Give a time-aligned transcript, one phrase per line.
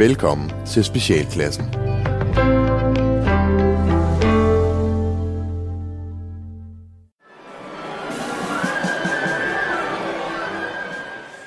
[0.00, 1.64] Velkommen til Specialklassen.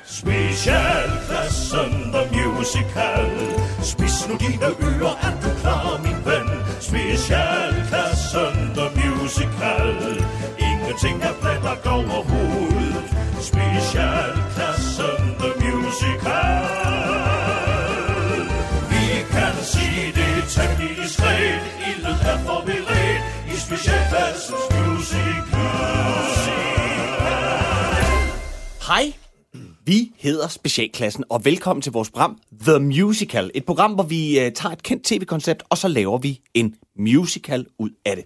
[0.05, 3.31] Specialklassen The Musical
[3.81, 6.49] Spis nu dine ører, er du klar, min ven?
[6.79, 10.25] Specialklassen The Musical
[10.59, 13.03] Ingenting er plet og gå overhovedet
[13.41, 17.32] Specialklassen The Musical
[22.13, 25.43] Ildet er forberedt i Specialklassens Musical
[28.87, 29.13] Hej,
[29.85, 33.51] vi hedder Specialklassen, og velkommen til vores program The Musical.
[33.53, 37.65] Et program, hvor vi øh, tager et kendt tv-koncept, og så laver vi en musical
[37.79, 38.25] ud af det.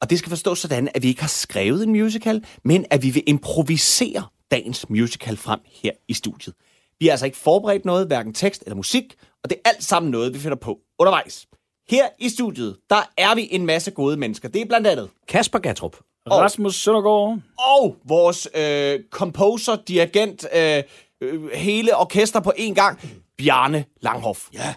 [0.00, 3.10] Og det skal forstås sådan, at vi ikke har skrevet en musical, men at vi
[3.10, 6.54] vil improvisere dagens musical frem her i studiet.
[7.00, 10.10] Vi har altså ikke forberedt noget, hverken tekst eller musik, og det er alt sammen
[10.10, 11.47] noget, vi finder på undervejs.
[11.90, 14.48] Her i studiet, der er vi en masse gode mennesker.
[14.48, 15.96] Det er blandt andet Kasper Gatrup.
[16.30, 17.38] Rasmus Søndergaard.
[17.58, 20.82] og vores øh, composer, dirigent, øh,
[21.20, 23.00] øh, hele orkester på én gang,
[23.38, 24.40] Bjarne Langhoff.
[24.52, 24.74] Ja.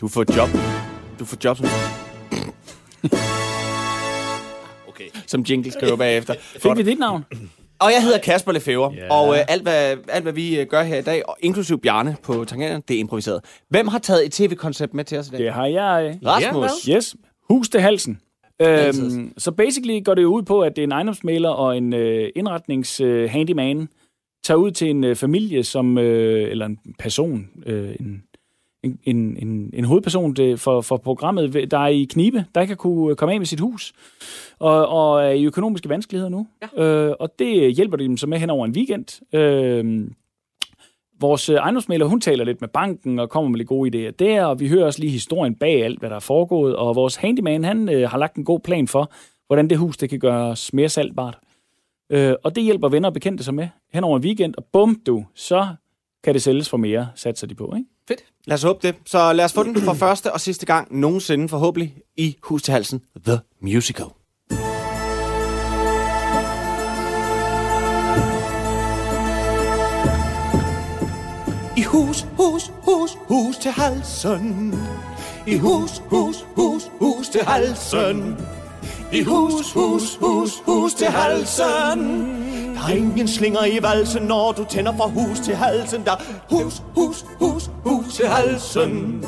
[0.00, 0.48] Du får job.
[1.18, 1.66] Du får job som...
[4.88, 5.08] okay.
[5.26, 6.34] Som jingle skriver bagefter.
[6.38, 7.24] Fik vi dit navn?
[7.80, 8.98] Og jeg hedder Kasper Lefebvre, Ja.
[9.00, 9.20] yeah.
[9.20, 12.16] og øh, alt, hvad, alt hvad vi øh, gør her i dag, og inklusiv Bjarne
[12.22, 13.40] på tangenterne, det er improviseret.
[13.68, 15.38] Hvem har taget et tv-koncept med til os i dag?
[15.40, 16.18] Det har jeg.
[16.26, 16.70] Rasmus.
[16.88, 17.16] Yes.
[17.50, 18.20] Hus til halsen.
[18.62, 21.92] Øhm, så basically går det jo ud på, at det er en ejendomsmaler og en
[21.92, 23.86] øh, indretningshandyman øh,
[24.44, 28.22] tager ud til en øh, familie, som øh, eller en person, øh, en,
[28.82, 32.70] en, en, en, en hovedperson det, for, for programmet, der er i knibe, der ikke
[32.70, 33.92] har kunne komme af med sit hus,
[34.58, 36.46] og, og er i økonomiske vanskeligheder nu.
[36.76, 36.84] Ja.
[36.84, 39.34] Øh, og det hjælper de dem så med hen over en weekend.
[39.34, 40.10] Øh,
[41.20, 44.44] vores øh, ejendomsmaler, hun taler lidt med banken og kommer med lidt gode idéer der,
[44.44, 47.64] og vi hører også lige historien bag alt, hvad der er foregået, og vores handyman,
[47.64, 49.12] han øh, har lagt en god plan for,
[49.46, 51.38] hvordan det hus, det kan gøres mere salgbart.
[52.10, 55.00] Øh, og det hjælper venner og bekendte sig med hen over en weekend, og bum
[55.06, 55.68] du, så
[56.24, 57.88] kan det sælges for mere, satser de på, ikke?
[58.10, 58.24] Fedt.
[58.46, 58.94] Lad os håbe det.
[59.06, 62.72] Så lad os få den for første og sidste gang nogensinde forhåbentlig i Hus til
[62.72, 64.06] Halsen The Musical.
[71.76, 74.74] I hus, hus, hus, hus til halsen.
[75.46, 78.36] I hus, hus, hus, hus til halsen.
[79.12, 82.00] I hus, hus, hus, hus til halsen.
[82.74, 86.04] Der er ingen slinger i valsen, når du tænder fra hus til halsen.
[86.04, 86.16] Der
[86.50, 89.24] hus, hus, hus, hus til halsen.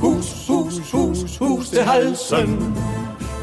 [0.00, 2.74] Hus, hus, hus, hus til halsen.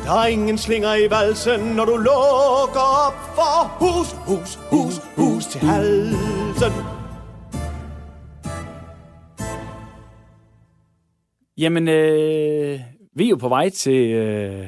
[0.06, 5.46] Der er ingen slinger i valsen, når du lukker op for hus, hus, hus, hus
[5.46, 6.74] til halsen.
[11.58, 12.80] Jamen, øh,
[13.16, 14.66] vi er jo på vej til øh,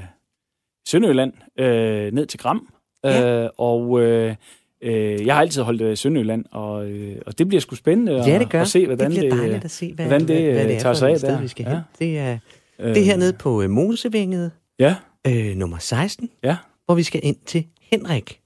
[0.90, 2.68] Sønderjylland, øh, ned til Gram,
[3.04, 3.44] ja.
[3.44, 4.36] øh, og øh,
[4.84, 8.28] øh, jeg har altid holdt øh, Sønderjylland, og, øh, og det bliver sgu spændende at,
[8.28, 8.62] Ja, det gør.
[8.62, 10.76] at se, hvordan det det, dejligt at se, hvad, hvordan det, hvad, hvad øh, det
[10.76, 11.42] er tager sig af der.
[11.42, 11.70] vi skal Ja.
[11.72, 11.80] hen.
[12.00, 12.38] Det er,
[12.80, 14.96] Øh, det er hernede på øh, Mosevænget, Ja,
[15.28, 16.56] øh, nummer 16, ja.
[16.86, 18.40] hvor vi skal ind til Henrik.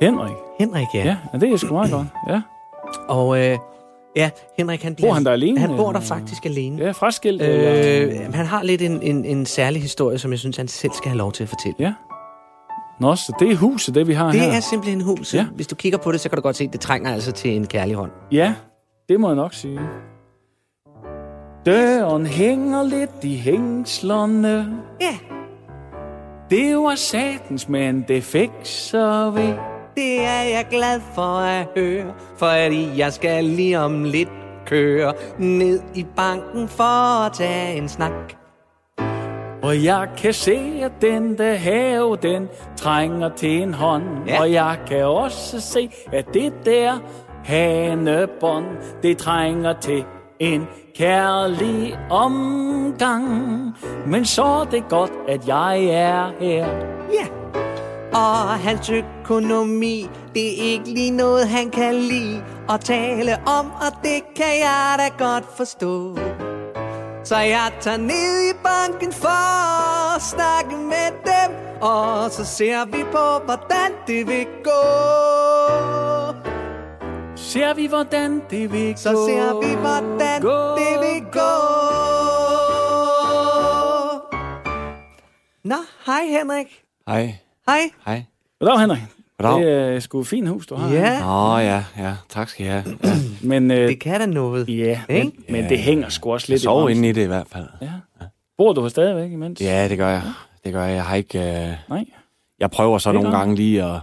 [0.00, 0.32] Henrik.
[0.60, 1.04] Henrik, ja.
[1.04, 2.06] Ja, ja det er sgu meget godt.
[2.28, 2.42] Ja,
[3.08, 3.58] Og øh,
[4.16, 6.00] ja, Henrik, han, bliver, Bor han der alene, Han bor der eller?
[6.00, 6.84] faktisk alene.
[6.84, 7.42] ja fraskilt.
[7.42, 11.08] Øh, han har lidt en, en, en særlig historie, som jeg synes, han selv skal
[11.08, 11.76] have lov til at fortælle.
[11.78, 11.92] Ja.
[13.00, 14.52] Nå, så det er huset, det vi har Det her.
[14.52, 15.38] er simpelthen huset.
[15.38, 15.46] Ja.
[15.54, 17.56] Hvis du kigger på det, så kan du godt se, at det trænger altså til
[17.56, 18.10] en kærlig hånd.
[18.32, 18.54] Ja,
[19.08, 19.80] det må jeg nok sige.
[21.66, 24.76] Døren hænger lidt i hængslerne.
[25.00, 25.16] Ja,
[26.50, 29.54] Det var satans, men det fikser vi.
[29.94, 34.28] Det er jeg glad for at høre, fordi jeg skal lige om lidt
[34.66, 38.34] køre ned i banken for at tage en snak.
[39.62, 44.04] Og jeg kan se, at den der have, den trænger til en hånd.
[44.26, 44.40] Ja.
[44.40, 46.98] Og jeg kan også se, at det der
[47.44, 48.66] hanebånd,
[49.02, 50.04] det trænger til
[50.40, 50.66] en
[50.96, 53.26] kærlig omgang.
[54.06, 56.66] Men så er det godt, at jeg er her.
[57.12, 57.61] Ja.
[58.14, 63.92] Og hans økonomi, det er ikke lige noget, han kan lide at tale om, og
[64.02, 66.16] det kan jeg da godt forstå.
[67.24, 69.42] Så jeg tager ned i banken for
[70.16, 74.82] at snakke med dem, og så ser vi på, hvordan det vil gå.
[77.36, 79.26] Ser vi, hvordan det vil Så gå.
[79.26, 81.52] ser vi, hvordan gå, det vil gå.
[85.64, 85.76] Nå,
[86.06, 86.82] hej Henrik.
[87.08, 87.34] Hej.
[87.68, 87.90] Hej.
[88.06, 88.24] Hej.
[88.60, 89.00] Goddag, Henrik.
[89.38, 90.92] Det er sgu et fint hus, du har.
[90.92, 92.84] Ja, Nå ja, ja, tak skal I have.
[93.04, 93.10] Ja.
[93.48, 94.68] Men, øh, det kan da noget.
[94.68, 95.32] ja, men, Ikke?
[95.48, 97.04] men det hænger sgu også Jeg lidt i sover bremsen.
[97.04, 97.66] inde i det i hvert fald.
[97.82, 97.88] Ja.
[98.58, 99.60] Bor du her stadigvæk imens?
[99.60, 100.22] Ja, det gør jeg.
[100.64, 100.94] Det gør jeg.
[100.94, 101.38] Jeg har ikke...
[101.38, 101.72] Øh...
[101.88, 102.04] Nej.
[102.60, 103.40] Jeg prøver så Det nogle godt.
[103.40, 104.00] gange lige at...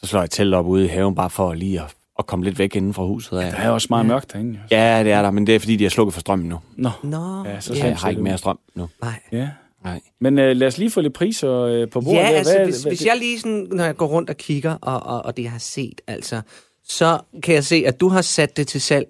[0.00, 2.58] Så slår jeg telt op ude i haven, bare for lige at, at komme lidt
[2.58, 3.38] væk inden fra huset.
[3.38, 3.50] Af.
[3.52, 4.52] Der er også meget mørkt derinde.
[4.70, 4.76] Jo.
[4.76, 6.58] Ja, det er der, men det er fordi, de har slukket for strømmen nu.
[6.76, 8.88] Nå, Nå, Ja, så Så Ja, jeg har ikke mere strøm nu.
[9.02, 9.12] nej.
[9.32, 9.48] ja.
[9.84, 10.00] Nej.
[10.20, 12.18] Men øh, lad os lige få lidt priser øh, på bordet.
[12.18, 14.36] Ja, Hvad- altså, hvad- hvis, hvad- hvis jeg lige sådan, når jeg går rundt og
[14.36, 16.40] kigger, og, og, og det jeg har set, altså,
[16.84, 19.06] så kan jeg se, at du har sat det til salg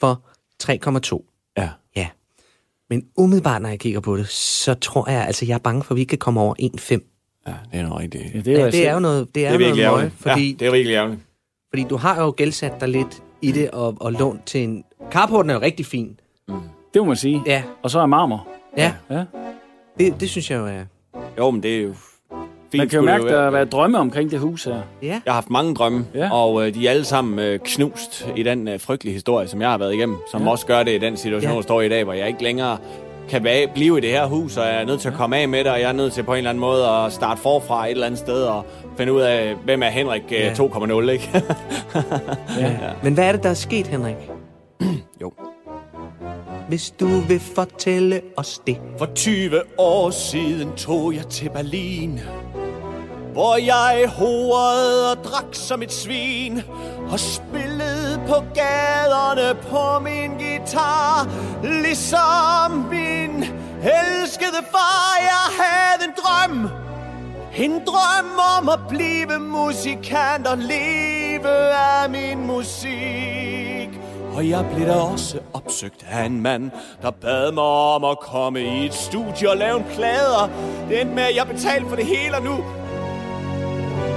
[0.00, 0.22] for
[0.62, 1.52] 3,2.
[1.58, 1.68] Ja.
[1.96, 2.08] Ja.
[2.90, 5.92] Men umiddelbart, når jeg kigger på det, så tror jeg, altså, jeg er bange for,
[5.94, 7.42] at vi ikke kan komme over 1,5.
[7.46, 8.24] Ja, det er noget rigtigt.
[8.24, 10.12] Ja, Det det er, Ja, altså, det er jo noget, det er jo noget møg,
[10.12, 11.20] fordi, Ja, det er virkelig ærgerligt.
[11.70, 14.84] fordi du har jo gældsat dig lidt i det, og, og lånt til en...
[15.10, 16.20] Carporten er jo rigtig fin.
[16.94, 17.42] det må man sige.
[17.46, 18.48] Ja, Og så er marmor.
[18.76, 19.24] ja, Ja.
[19.98, 20.82] Det, det synes jeg jo er...
[21.38, 21.92] Jo, men det er jo
[22.72, 22.78] fint.
[22.80, 23.52] Man kan jo mærke, der har være.
[23.52, 24.74] været drømme omkring det hus her.
[25.02, 26.32] Ja, Jeg har haft mange drømme, Ja.
[26.32, 29.70] og øh, de er alle sammen øh, knust i den øh, frygtelige historie, som jeg
[29.70, 30.50] har været igennem, som ja.
[30.50, 31.54] også gør det i den situation, Ja.
[31.56, 32.78] jeg står i i dag, hvor jeg ikke længere
[33.28, 33.42] kan
[33.74, 35.72] blive i det her hus, og jeg er nødt til at komme af med det,
[35.72, 38.06] og jeg er nødt til på en eller anden måde at starte forfra et eller
[38.06, 38.64] andet sted, og
[38.96, 40.52] finde ud af, hvem er Henrik øh, Ja.
[40.52, 41.30] 2.0, ikke?
[42.60, 42.66] Ja.
[42.66, 42.70] ja.
[43.02, 44.16] Men hvad er det, der er sket, Henrik?
[46.68, 48.80] Hvis du vil fortælle os det.
[48.98, 52.20] For 20 år siden tog jeg til Berlin
[53.32, 56.60] Hvor jeg horede og drak som et svin
[57.10, 61.28] Og spillede på gaderne på min guitar.
[61.62, 63.44] Ligesom min
[63.82, 66.68] elskede far Jeg havde en drøm.
[67.56, 73.25] En drøm om at blive musikant og leve af min musik
[74.36, 76.70] og jeg blev da også opsøgt af en mand,
[77.02, 80.50] der bad mig om at komme i et studie og lave en plader.
[80.88, 82.56] Det endte med, at jeg betalte for det hele, og nu...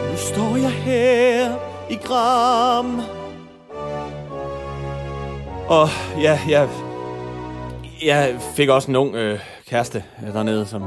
[0.09, 1.55] Nu står jeg her
[1.89, 3.01] i Gram.
[5.67, 5.87] Og
[6.21, 6.69] ja, jeg,
[8.05, 10.83] jeg fik også en ung øh, kæreste øh, dernede, som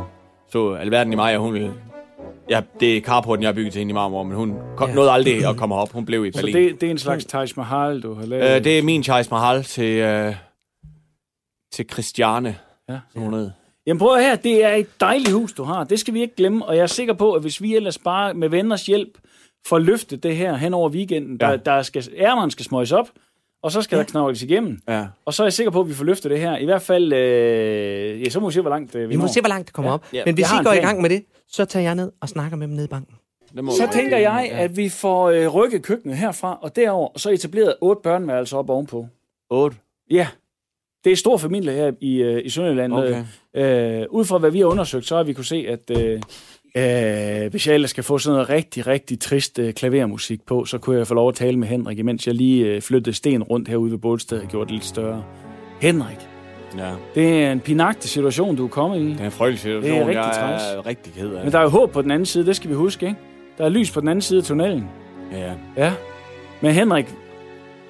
[0.52, 1.72] så alverden i mig, og hun ville...
[2.52, 4.94] Ja, det er carporten, jeg har bygget til hende i marmor, men hun kom, Ja.
[4.94, 5.92] nåede aldrig at komme op.
[5.92, 6.54] Hun blev i Så Berlin.
[6.56, 8.56] det, det er en slags Taj Mahal, du har lavet.
[8.56, 10.34] Øh, det er min Chais Mahal til, øh,
[11.72, 12.56] til Christiane,
[12.88, 12.98] Ja.
[13.12, 13.50] som hun hed.
[13.86, 15.84] Jamen prøv her, det er et dejligt hus, du har.
[15.84, 18.34] Det skal vi ikke glemme, og jeg er sikker på, at hvis vi ellers bare
[18.34, 19.18] med venners hjælp
[19.66, 21.46] får løftet det her hen over weekenden, ja.
[21.50, 23.08] Der, der skal, ærmeren skal smøges op,
[23.62, 24.02] og så skal ja.
[24.02, 24.78] der knogles igennem.
[24.88, 25.06] Ja.
[25.24, 26.56] Og så er jeg sikker på, at vi får løftet det her.
[26.56, 29.20] I hvert fald, øh, ja, så må vi se, hvor langt øh, vi Vi må
[29.22, 29.28] når.
[29.32, 29.94] se, hvor langt det kommer Ja.
[29.94, 30.04] op.
[30.12, 30.22] Ja.
[30.26, 32.66] Men hvis I går i gang med det, så tager jeg ned og snakker med
[32.68, 33.14] dem nede i banken.
[33.56, 37.74] Så tænker jeg, at vi får øh, rykket køkkenet herfra og derover, og så etableret
[37.80, 39.06] otte børneværelser op ovenpå.
[39.50, 39.76] 8.
[40.10, 40.28] Ja,
[41.04, 42.92] det er stor familie her i, øh, i Sønderjylland.
[42.92, 43.24] Okay.
[43.54, 46.20] Øh, ud fra hvad vi har undersøgt, så har vi kunne se, at øh,
[46.76, 50.78] øh, hvis jeg ellers skal få sådan noget rigtig, rigtig trist øh, klavermusik på, så
[50.78, 53.68] kunne jeg få lov at tale med Henrik, imens jeg lige øh, flyttede sten rundt
[53.68, 55.24] herude ved Bålsted og gjorde det lidt større.
[55.80, 56.31] Henrik,
[56.78, 56.90] Ja.
[57.14, 59.06] det er en pinagtig situation, du er kommet i.
[59.12, 59.82] Det er en frygtelig situation.
[59.90, 60.62] Det er rigtig jeg træls.
[60.62, 61.44] er rigtig ked af.
[61.44, 63.18] Men der er jo håb på den anden side, det skal vi huske, ikke?
[63.58, 64.84] Der er lys på den anden side af tunnelen.
[65.32, 65.52] Ja.
[65.76, 65.92] Ja.
[66.60, 67.14] Men Henrik,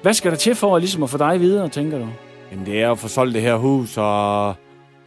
[0.01, 2.07] hvad skal der til for at, ligesom at få dig videre, tænker du?
[2.51, 4.53] Jamen, det er at få solgt det her hus, og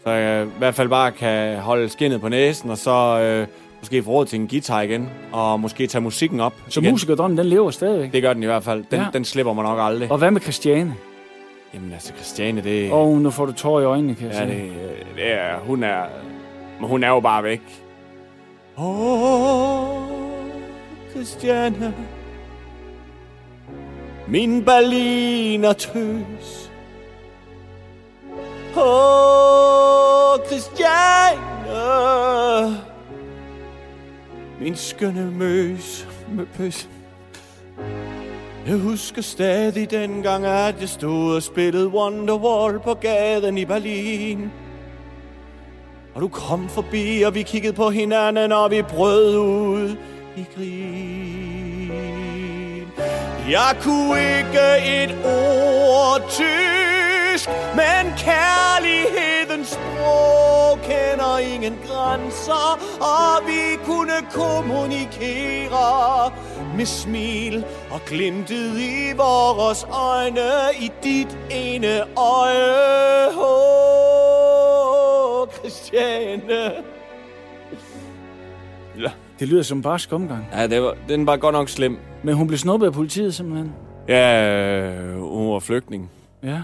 [0.05, 3.47] så jeg i hvert fald bare kan holde skinnet på næsen, og så øh,
[3.81, 6.91] måske få råd til en guitar igen, og måske tage musikken op Så igen.
[6.91, 8.13] musikerdrømmen, den lever stadigvæk.
[8.13, 8.85] Det gør den i hvert fald.
[8.91, 9.07] Den, ja.
[9.13, 10.11] den slipper man nok aldrig.
[10.13, 10.95] Og hvad med Christiane?
[11.77, 12.93] Jamen altså, Christiane, det...
[12.93, 14.63] Og nu får du tår i øjnene, kan jeg Ja, sige.
[14.65, 15.59] det, det er...
[15.59, 16.05] Hun er...
[16.81, 17.83] Men hun er jo bare væk.
[18.79, 20.09] Åh,
[21.11, 21.95] Christiane
[24.29, 26.73] Min Berliner tøs
[28.77, 31.37] Åh, Christiane
[34.61, 36.89] Min skønne møs med pøs
[38.67, 44.51] jeg husker stadig dengang, at jeg stod og spillede Wonderwall på gaden i Berlin
[46.17, 49.97] og du kom forbi, og vi kiggede på hinanden, og vi brød ud
[50.37, 51.93] i grin.
[53.51, 64.13] Jeg kunne ikke et ord tysk, men kærlighedens sprog kender ingen grænser, og vi kunne
[64.33, 66.31] kommunikere
[66.77, 73.29] med smil og glimtet i vores øjne, i dit ene øje.
[74.17, 76.73] Åh, Christiane.
[78.99, 80.45] Ja, Det lyder som en barsk omgang.
[80.53, 81.99] ja det var, den var godt nok slem.
[82.23, 83.73] Men hun blev snuppet af politiet, simpelthen.
[84.09, 86.11] Ja, øh, hun var flygtning
[86.43, 86.63] Ja.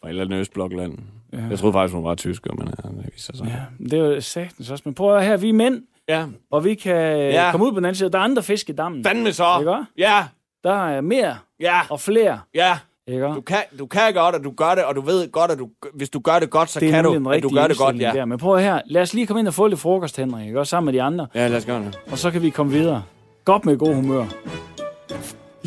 [0.00, 0.98] fra et eller andet østblokland.
[1.32, 1.38] Ja.
[1.50, 3.46] Jeg troede faktisk, hun var tysker, men ja, det viser sig.
[3.46, 4.82] Ja, det er jo sagtens også.
[4.86, 5.82] Men prøv at høre her, vi er mænd.
[6.18, 6.24] Ja.
[6.50, 7.48] og vi kan Ja.
[7.50, 8.10] komme ud på den anden side.
[8.12, 9.04] Der er andre fisk i dammen.
[9.04, 9.44] Fandme så.
[9.60, 9.76] Ikke?
[9.98, 10.24] Ja,
[10.64, 12.40] Der er mere ja, og flere.
[12.54, 12.78] ja.
[13.08, 13.26] Ikke?
[13.26, 15.68] Du kan, du kan godt, og du gør det, og du ved godt, at du,
[15.94, 17.98] hvis du gør det godt, så Det kan du, en at du gør det godt,
[18.00, 18.12] ja.
[18.14, 18.24] Der.
[18.24, 18.80] Men prøv her.
[18.86, 20.46] Lad os lige komme ind og få lidt frokost, Henrik.
[20.46, 20.60] Ikke?
[20.60, 21.26] Også sammen med de andre.
[21.34, 21.98] Ja, lad os gøre det.
[22.10, 23.02] Og så kan vi komme videre.
[23.44, 24.24] Godt med god humør.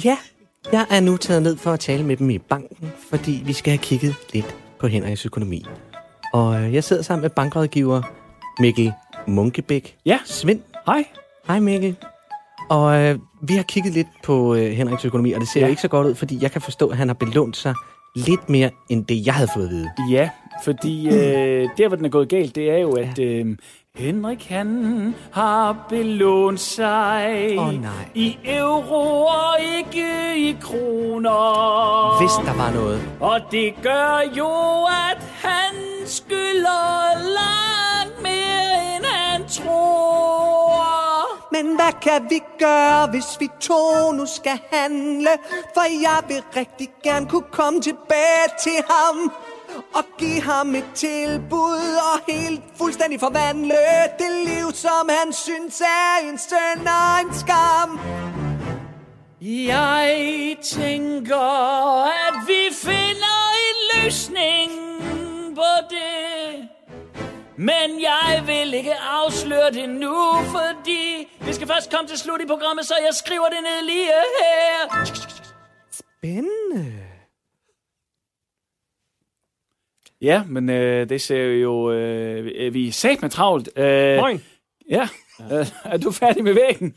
[0.06, 0.18] Ja,
[0.72, 3.72] jeg er nu taget ned for at tale med dem i banken, fordi vi skal
[3.72, 5.66] have kigget lidt på Henriks økonomi.
[6.34, 8.02] Og øh, jeg sidder sammen med bankrådgiver
[8.60, 8.94] Mikkel
[9.28, 9.96] Munkebæk.
[10.06, 10.20] Ja.
[10.26, 10.60] Svend.
[10.86, 11.04] Hej.
[11.48, 11.96] Hej Mikkel.
[12.70, 15.68] Og øh, vi har kigget lidt på øh, Henriks økonomi, og det ser Ja.
[15.68, 17.74] ikke så godt ud, fordi jeg kan forstå, at han har belånt sig
[18.16, 19.90] lidt mere, end det jeg havde fået at vide.
[20.12, 20.30] Ja,
[20.64, 23.46] fordi øh, der, hvor den er gået galt, det er jo, at øh,
[23.96, 27.92] Henrik, han har belånt sig Åh, nej.
[28.16, 30.08] i euro og ikke
[30.50, 32.20] i kroner.
[32.22, 33.02] Hvis der var noget.
[33.20, 34.50] Og det gør jo,
[35.12, 36.65] at han skylder
[41.56, 45.30] Men hvad kan vi gøre, hvis vi to nu skal handle?
[45.74, 49.32] For jeg vil rigtig gerne kunne komme tilbage til ham
[49.94, 53.76] og give ham et tilbud og helt fuldstændig forvandle
[54.20, 58.00] det liv, som han synes er en synd og en skam.
[59.42, 64.72] Jeg tænker, at vi finder en løsning
[65.56, 66.45] på det.
[67.58, 72.46] Men jeg vil ikke afsløre det nu, fordi vi skal først komme til slut i
[72.48, 75.06] programmet, så jeg skriver det ned lige her.
[75.92, 76.94] Spændende.
[80.22, 81.92] Ja, men øh, det ser jo...
[81.92, 83.70] Øh, vi er sat med travlt.
[83.78, 84.44] Øh, Moin.
[84.90, 85.08] Ja,
[85.52, 86.96] øh, er du færdig med væggen?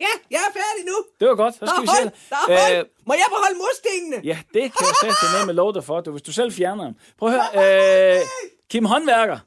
[0.00, 1.04] Ja, jeg er færdig nu.
[1.20, 1.92] Det var godt, så Der skal er vi se.
[2.02, 2.10] hold,
[2.48, 2.78] der er hold.
[2.78, 4.16] Øh, Må jeg beholde murstenene?
[4.24, 6.84] Ja, det kan jeg sætte med med lov dig for, du, hvis du selv fjerner
[6.84, 6.94] dem.
[7.18, 8.22] Prøv at høre, øh,
[8.70, 9.38] Kim Håndværker.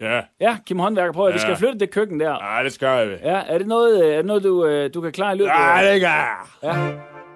[0.00, 0.20] Ja.
[0.40, 1.34] Ja, Kim Håndværker, prøv at ja.
[1.34, 1.42] vi Ja.
[1.42, 2.30] skal flytte det køkken der.
[2.38, 3.14] Nej, det skal vi.
[3.22, 5.50] Ja, er det noget, øh, er det noget du, øh, du kan klare i løbet
[5.50, 5.92] af...
[5.92, 6.36] det gør jeg.
[6.62, 6.74] Ja,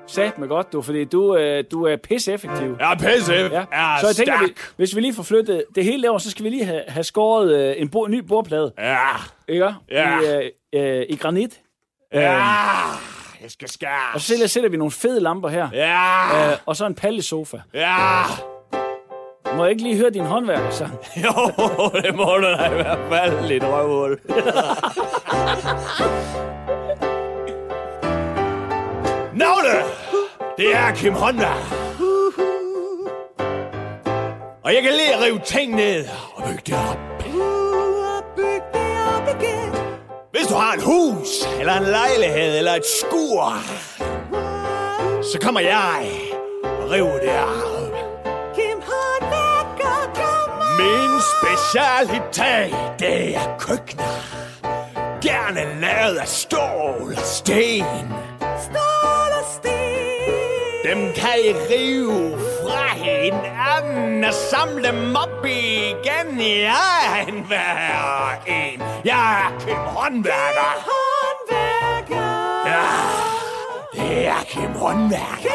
[0.06, 2.76] sat med godt, du, fordi du, øh, du er pisse-effektiv.
[2.80, 3.32] Jeg er pisse.
[3.32, 3.64] Ja.
[3.72, 6.44] Er Så jeg tænker, vi, hvis vi lige får flyttet det hele derover, så skal
[6.44, 8.96] vi lige have, have skåret øh, en, bo, ny bordplade, Ja.
[9.48, 9.74] ikke?
[9.90, 10.20] Ja.
[10.20, 11.60] I, øh, øh, I granit.
[12.14, 12.32] Ja.
[13.42, 13.90] Jeg skal skære.
[14.14, 15.68] Og så sætter- vi nogle fede lamper her.
[15.72, 16.50] Ja.
[16.52, 17.56] Øh, og så en pallesofa.
[17.74, 17.96] Ja.
[19.56, 20.88] Må jeg ikke lige høre din håndværker så?
[21.24, 21.50] Jo,
[22.02, 23.46] det må du da i hvert fald.
[23.48, 24.18] Lidt røvhul.
[29.34, 29.76] Navne!
[30.56, 31.52] Det er Kim Honda.
[34.64, 36.04] Og jeg kan lige at rive ting ned
[36.34, 36.98] og bygge det op.
[40.30, 41.28] Hvis du har et hus,
[41.60, 43.52] eller en lejlighed, eller et skur,
[45.22, 46.06] så kommer jeg
[46.64, 47.71] og river det op.
[50.82, 54.22] Min specialitet, det er køkkener.
[55.20, 58.08] Gerne lavet af stål og sten.
[60.84, 66.40] Dem kan I rive fra hinanden og samle dem op igen.
[66.40, 68.82] Jeg er en hver en.
[69.04, 70.72] Jeg er Kim Håndværker.
[72.66, 72.84] Ja,
[73.92, 75.50] det er Kim Håndværker.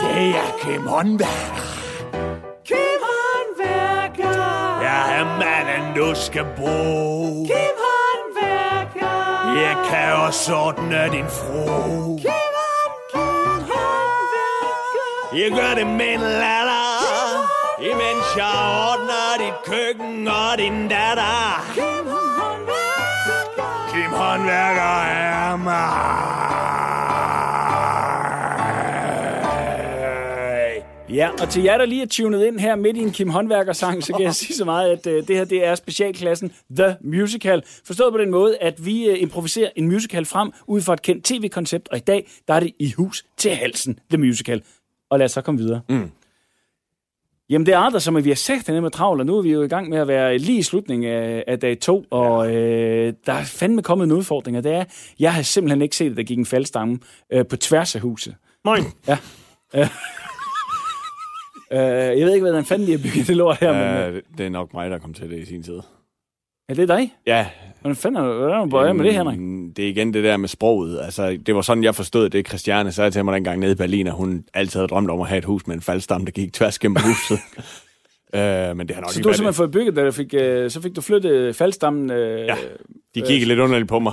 [0.00, 1.71] Det er Kim Håndværker.
[5.22, 7.48] Jeg er du skal bruge.
[9.56, 12.18] Jeg kan også ordne din fru.
[15.36, 16.82] Jeg gør det med en latter.
[17.80, 18.54] Imens jeg
[18.90, 21.64] ordner dit køkken og din datter.
[23.92, 26.91] Kim Håndværker er mig.
[31.12, 34.02] Ja, og til jer, der lige er tunet ind her midt i en Kim Håndværker-sang,
[34.02, 37.62] så kan jeg sige så meget, at uh, det her det er specialklassen The Musical.
[37.84, 41.24] Forstået på den måde, at vi uh, improviserer en musical frem ud fra et kendt
[41.24, 44.62] tv-koncept, og i dag der er det i hus til halsen The Musical.
[45.10, 45.80] Og lad os så komme videre.
[45.88, 46.10] Mm.
[47.50, 49.68] Jamen det er andre, som vi har sagt travlt, og nu er vi jo i
[49.68, 53.44] gang med at være lige i slutningen af, af dag to, og øh, der er
[53.44, 54.84] fandme kommet en udfordring, og det er,
[55.18, 56.98] jeg har simpelthen ikke set, at der gik en faldstamme
[57.32, 58.34] øh, på tværs af huset.
[58.64, 58.84] Moin.
[59.08, 59.18] Ja.
[59.74, 59.88] Øh,
[61.72, 61.78] øh,
[62.18, 64.50] jeg ved ikke, hvordan fanden de har bygget det lort her, men øh, det er
[64.50, 65.80] nok mig, der kom til det i sin tid.
[66.68, 67.12] er det dig?
[67.26, 67.46] Ja.
[67.80, 69.38] Hvordan fanden er du, hvordan er du med det, Henrik?
[69.76, 71.00] Det er igen det der med sproget.
[71.04, 72.48] Altså, det var sådan, jeg forstod det.
[72.48, 75.28] Christiane sagde til mig dengang nede i Berlin, at hun altid havde drømt om at
[75.28, 77.38] have et hus med en faldstamme, der gik tværs gennem huset.
[78.34, 78.40] uh,
[78.76, 80.70] men det har nok Så ikke du har simpelthen fået bygget det, der fik, øh,
[80.70, 82.10] så fik du flyttet faldstammen.
[82.10, 82.54] Øh, Ja.
[83.14, 84.12] De kiggede lidt underligt på mig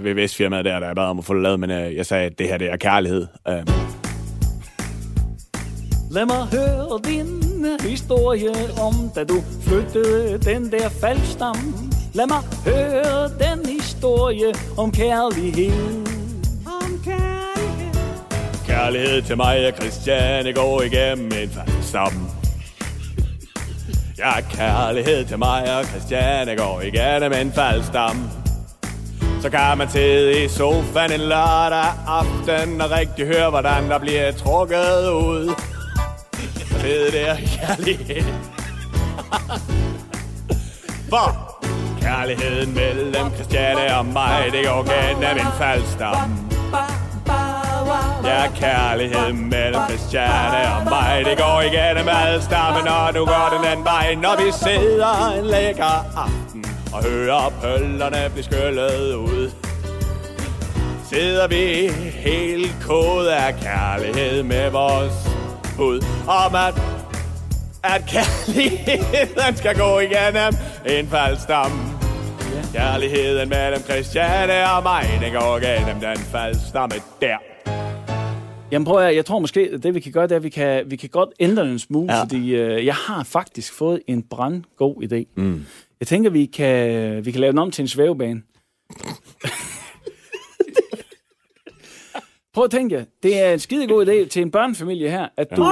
[0.00, 2.26] ved Vestfirmaet der, da jeg bad om at få det lavet, men uh, jeg sagde,
[2.26, 3.26] at det her det er kærlighed.
[3.48, 4.05] Uh,
[6.10, 7.42] Lad mig høre din
[7.80, 11.72] historie om, da du flyttede den der faldstamme
[12.16, 16.06] Lad mig høre den historie om kærlighed.
[16.66, 17.94] Om kærlighed.
[18.66, 22.12] Kærlighed til mig og Christiane går igennem en faldstam.
[24.18, 28.30] Ja, kærlighed til mig og Christiane går igennem en faldstam.
[29.42, 34.32] Så kan man sidde i sofaen en lørdag aften og rigtig høre, hvordan der bliver
[34.32, 35.54] trukket ud.
[36.86, 38.24] Det der kærlighed.
[41.10, 41.56] For
[42.00, 46.16] kærligheden mellem Christiane og mig, det går gennem en faldstam.
[48.24, 53.66] Ja, kærlighed mellem Christiane og mig Det går igennem alle stammen Og nu går den
[53.66, 59.50] anden vej Når vi sidder en lækker aften Og hører pøllerne blive skyllet ud
[61.10, 65.35] Sidder vi helt kode af kærlighed med vores
[65.76, 66.96] hud Om at
[67.84, 70.52] at kærligheden skal gå igennem
[70.98, 71.70] en faldstam.
[72.72, 77.36] Kærligheden mellem Christiane og mig, den går igennem den faldstamme der.
[78.70, 80.48] Jamen prøv at, jeg tror måske, at det vi kan gøre, det er, at vi
[80.48, 82.14] kan, vi kan godt ændre den en smule.
[82.14, 82.22] Ja.
[82.22, 85.42] fordi øh, jeg har faktisk fået en brandgod idé.
[85.42, 85.64] Mm.
[86.00, 88.42] Jeg tænker, vi kan, vi kan lave den om til en svævebane.
[92.56, 95.46] Prøv at tænke jer, det er en skide god idé til en børnefamilie her, at
[95.56, 95.66] du,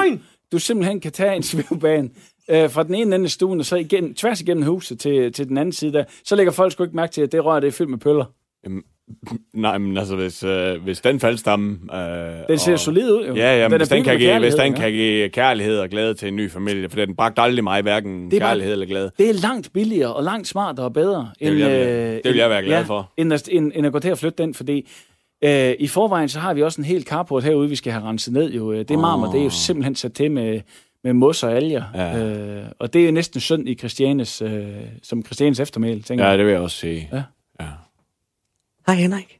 [0.52, 2.10] du simpelthen kan tage en svævebane
[2.50, 5.48] øh, fra den ene ende af stuen, og så igen, tværs igennem huset til, til
[5.48, 6.04] den anden side der.
[6.24, 8.24] Så lægger folk sgu ikke mærke til, at det rør det er fyldt med pøller.
[9.54, 11.78] Nej, men altså, hvis, øh, hvis den faldstamme...
[11.94, 13.34] Øh, Den ser og, solid ud, jo.
[13.34, 16.14] Ja, ja, men hvis den, kan give, hvis kærlighed, den kan give kærlighed og glæde
[16.14, 18.86] til en ny familie, for den bragte aldrig mig hverken Det er bare- kærlighed eller
[18.86, 19.10] glæde.
[19.18, 21.30] Det er langt billigere og langt smartere og bedre.
[21.40, 23.12] Det vil jeg- øh, det vil jeg være glad ja, for.
[23.16, 24.88] End end, end at gå til at flytte den, fordi
[25.44, 28.32] øh, i forvejen så har vi også en hel carport herude, vi skal have renset
[28.32, 28.52] ned.
[28.52, 28.72] Jo.
[28.72, 30.60] Øh, Det marmor, det er jo simpelthen sat til med,
[31.04, 31.82] med mos og alger.
[31.94, 32.24] Ja.
[32.24, 34.66] Øh, og det er næsten synd i Christianes, øh,
[35.02, 36.38] som Christianes eftermæl, tænker Ja, jeg.
[36.38, 37.08] det vil jeg også sige.
[37.12, 37.22] Ja.
[37.60, 37.66] ja.
[38.86, 39.38] Hej Henrik.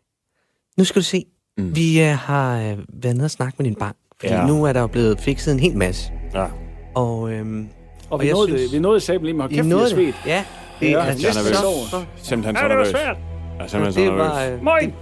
[0.78, 1.25] Nu skal du se.
[1.58, 1.76] Mm.
[1.76, 3.97] Vi uh, har uh, været nede og snakke med din bank.
[4.21, 4.40] Fordi Ja.
[4.40, 4.47] ja.
[4.47, 6.12] nu er der jo blevet fikset en hel masse.
[6.34, 6.47] ja.
[6.95, 7.69] Og, øhm,
[8.10, 9.97] Og vi jeg nåede, synes- det, vi nåede sammen lige med, kæft, vi svedt.
[10.25, 10.30] det.
[10.30, 10.45] Ja,
[10.80, 11.56] det Ja, er er næsten nervøs.
[11.56, 12.88] så, så Simpelthen så Ja, det var nervøs.
[12.88, 13.17] svært.
[13.60, 14.21] Ja, simpelthen så det, nervøs.
[14.21, 14.93] var, øh, Moin.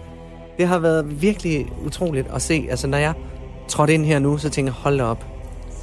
[0.58, 2.66] Det, har været virkelig utroligt at se.
[2.70, 3.12] Altså, når jeg
[3.68, 5.24] trådte ind her nu, så tænker jeg, hold da op.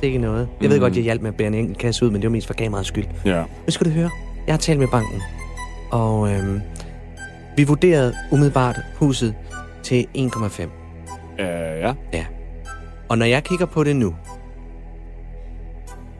[0.01, 0.47] Sikke noget.
[0.62, 0.82] Jeg ved Mm.
[0.82, 2.53] godt, jeg hjalp med at bære en enkelt kasse ud, men det var mest for
[2.53, 3.05] kameraets skyld.
[3.25, 3.39] Ja.
[3.39, 4.10] Nu skal du høre.
[4.47, 5.21] Jeg har talt med banken,
[5.91, 6.62] og øhm,
[7.58, 9.36] vi vurderede umiddelbart huset
[9.84, 10.62] til 1,5.
[11.39, 11.45] Øh,
[11.79, 11.93] ja.
[12.13, 12.25] Ja.
[13.10, 14.15] Og når jeg kigger på det nu,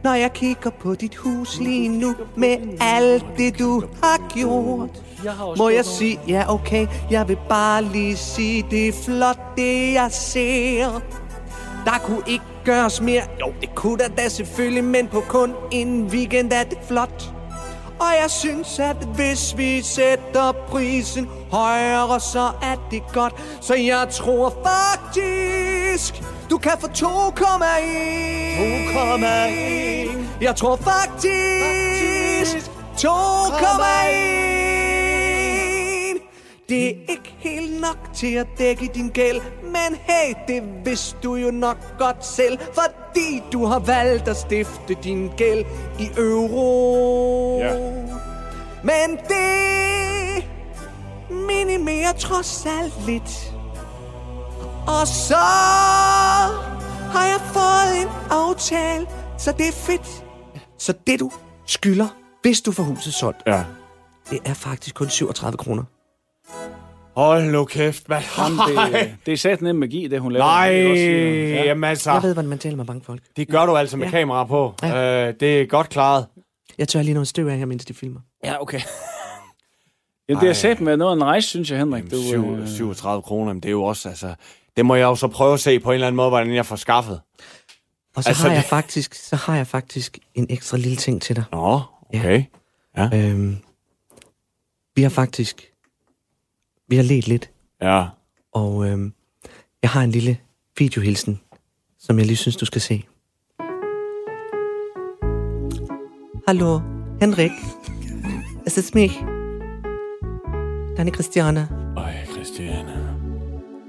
[0.04, 4.90] når jeg kigger på dit hus lige nu, med alt det du har gjort,
[5.24, 9.40] Jeg har må jeg sige, ja okay, jeg vil bare lige sige, det er flot,
[9.58, 11.02] det jeg ser.
[11.86, 16.06] Der kunne ikke gøres mere, jo det kunne der da selvfølgelig, men på kun en
[16.06, 17.34] weekend er det flot.
[18.00, 23.34] Og jeg synes, at hvis vi sætter prisen højere, så er det godt.
[23.62, 26.94] Så jeg tror faktisk, du kan få 2,1.
[28.60, 30.42] 2,1.
[30.42, 33.10] Jeg tror faktisk, 2,1.
[36.70, 41.36] Det er ikke helt nok til at dække din gæld, men hey, det vidste du
[41.36, 45.66] jo nok godt selv, fordi du har valgt at stifte din gæld
[46.00, 47.60] i euro.
[47.60, 47.74] Ja.
[48.84, 50.46] Men det
[51.30, 53.54] minimerer trods alt lidt.
[54.90, 55.36] Og så
[57.14, 59.06] har jeg fået en aftale,
[59.38, 60.24] så det er fedt.
[60.78, 61.32] Så det du
[61.66, 62.08] skylder,
[62.42, 63.64] hvis du får huset solgt, Ja.
[64.30, 65.84] det er faktisk kun 37 kroner.
[67.16, 68.24] Hold nu kæft, mand.
[68.38, 68.60] Jamen,
[68.94, 70.46] det, det er sat nem magi, det hun laver.
[70.46, 71.50] Nej, Det sige.
[71.50, 71.64] Ja.
[71.64, 72.12] jamen altså.
[72.12, 73.22] Jeg ved, hvordan man taler med bankfolk.
[73.38, 74.12] Det gør du altså med Ja.
[74.12, 74.74] kamera på.
[74.84, 75.28] Ja.
[75.28, 76.26] Øh, det er godt klaret.
[76.78, 78.20] Jeg tør lige noget støv af her, mens de filmer.
[78.44, 78.80] Ja, okay.
[80.30, 82.12] Jamen, det er sat med noget af en rejse, synes jeg, Henrik.
[82.12, 84.34] Du, Syv, øh, 37 kroner, men det er jo også, altså...
[84.80, 86.66] Det må jeg jo så prøve at se på en eller anden måde, hvordan jeg
[86.66, 87.22] får skaffet.
[88.16, 91.22] Og så, Altså, har jeg det- faktisk, så har jeg faktisk en ekstra lille ting
[91.22, 91.44] til dig.
[91.52, 91.82] Nå,
[92.16, 92.44] okay.
[93.14, 93.58] Øhm,
[94.96, 95.62] vi har faktisk...
[96.88, 97.50] Vi har let lidt,
[97.82, 98.06] Ja.
[98.54, 99.14] og øhm,
[99.82, 100.38] jeg har en lille
[100.78, 101.42] videohilsen,
[102.00, 103.04] som jeg lige synes, du skal se.
[106.48, 106.80] Hallo,
[107.22, 107.52] Henrik.
[108.68, 109.20] Es ist mich.
[110.98, 111.68] Deine Christiane.
[111.98, 112.99] Øj, Christiane.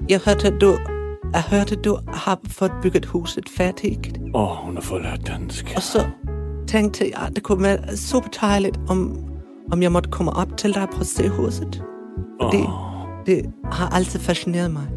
[0.09, 0.77] Jeg hørte, du,
[1.33, 4.17] jeg hørte, du har fået bygget huset færdigt.
[4.33, 5.73] Åh, oh, hun har fået lært dansk.
[5.75, 6.05] Og så
[6.67, 9.17] tænkte jeg, at det kunne være super dejligt, om,
[9.71, 11.83] om jeg måtte komme op til dig på at se huset.
[12.41, 12.63] Fordi
[13.25, 14.87] det har altid fascineret mig.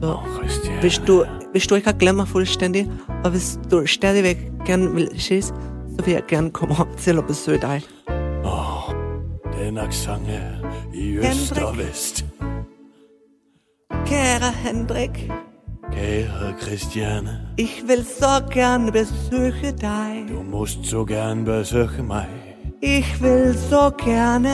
[0.00, 0.80] Så Christiane.
[0.80, 2.90] hvis du, hvis du ikke har glemt mig fuldstændig,
[3.24, 7.26] og hvis du stadigvæk gerne vil ses, så vil jeg gerne komme op til at
[7.26, 7.82] besøge dig.
[8.06, 10.40] Den tusind aksange
[10.94, 11.68] i øst Henrik.
[11.68, 12.24] og vest.
[14.06, 15.30] Kære Hendrik,
[15.92, 20.24] Kære Christiane, ich will så gerne besøge dig.
[20.28, 22.26] du måst så gerne besøge mig.
[22.82, 24.50] Ich will så gerne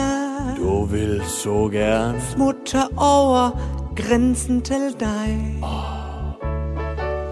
[0.57, 2.21] Du vil så gerne.
[2.21, 3.59] smutte over
[3.95, 5.57] grænsen til dig.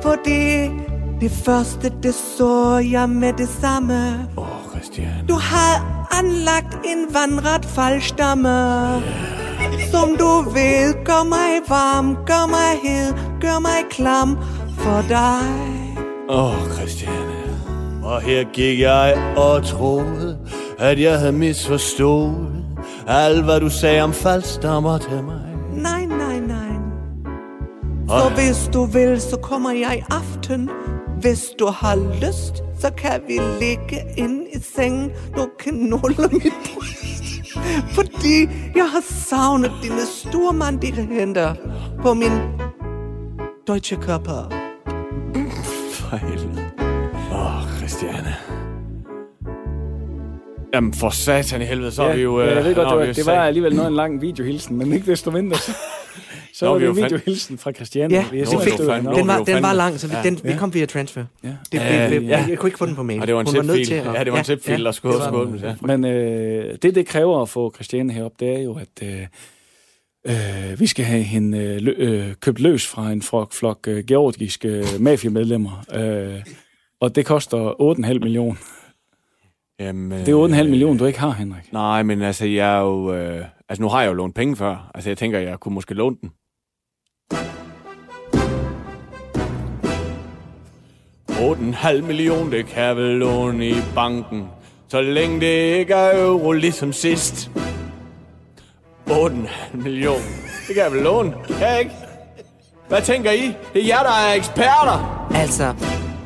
[0.02, 0.69] Fordi
[1.22, 4.28] det første, det så jeg med det samme.
[4.38, 5.24] Åh, oh, Christiane.
[5.30, 8.50] Du har anlagt en vandret faldstamme.
[9.92, 14.38] Som du ved, gør mig varm, gør mig hed, gør mig klam
[14.78, 15.50] for dig.
[16.30, 17.40] Åh, oh, Christiane.
[18.04, 20.38] Og her gik jeg og troede,
[20.80, 22.66] at jeg havde misforstået
[23.08, 25.42] alt, hvad du sagde om faldstammer til mig.
[25.74, 26.76] Nej, nej, nej.
[28.08, 30.70] Så hvis du vil, så kommer jeg i aften.
[31.22, 35.12] Hvis du har lyst, så kan vi ligge inde i sengen.
[35.36, 37.19] Du kan nulle mit bryst.
[37.95, 38.41] Fordi
[38.76, 41.54] jeg har savnet dine stormandige hænder
[42.02, 42.32] på min
[43.67, 44.54] deutsche Körper.
[45.91, 46.65] For helvede.
[47.32, 48.36] Åh, oh, Christiane.
[50.74, 52.41] Jamen, for satan i helvede, så er vi jo...
[52.41, 54.93] ja, jeg ved øh, godt, det var, det var alligevel noget en lang videohilsen, men
[54.93, 55.58] ikke desto mindre.
[55.58, 55.72] Så,
[56.60, 58.13] så Nå, var vi det er en videohilsen fra Christiane.
[58.13, 59.15] Ja, Vi det er jo det fandme- ud.
[59.15, 61.26] Den var, den var lang, så vi, den, vi kom via transfer.
[61.43, 61.50] Ja.
[61.72, 62.45] Det, Ja, vi, vi, ja.
[62.50, 63.22] Jeg kunne ikke få den på mail.
[63.22, 64.91] Og det var en Hun var nødt til at- Ja, det var en tipfil, der
[64.91, 65.60] skulle det var- skåle.
[65.63, 65.76] Ja.
[65.82, 69.22] Men øh, det, det kræver at få Christiane herop, det er jo, at øh,
[70.72, 74.04] øh, vi skal have hende øh, lø, øh, købt løs fra en flok, flok øh,
[74.08, 75.84] georgiske mafiamedlemmer.
[75.93, 76.41] Øh,
[77.02, 78.56] og det koster 8,5 millioner.
[79.80, 81.74] Jamen, Det er 8,5 millioner, du ikke har, Henrik.
[81.74, 83.13] Nej, men altså, jeg er jo...
[83.13, 84.91] Øh, altså, nu har jeg jo lånt penge før.
[84.95, 86.32] Altså, jeg tænker, jeg kunne måske låne den.
[91.39, 94.47] 8,5 millioner, det kan jeg vel låne i banken.
[94.88, 97.52] Så længe det ikke er euro ligesom sidst.
[99.10, 100.19] 8,5 millioner,
[100.67, 101.34] det kan jeg vel låne.
[101.47, 101.91] Kan jeg ikke?
[102.88, 103.54] Hvad tænker I?
[103.73, 105.30] Det er jer, der er eksperter.
[105.36, 105.73] Altså,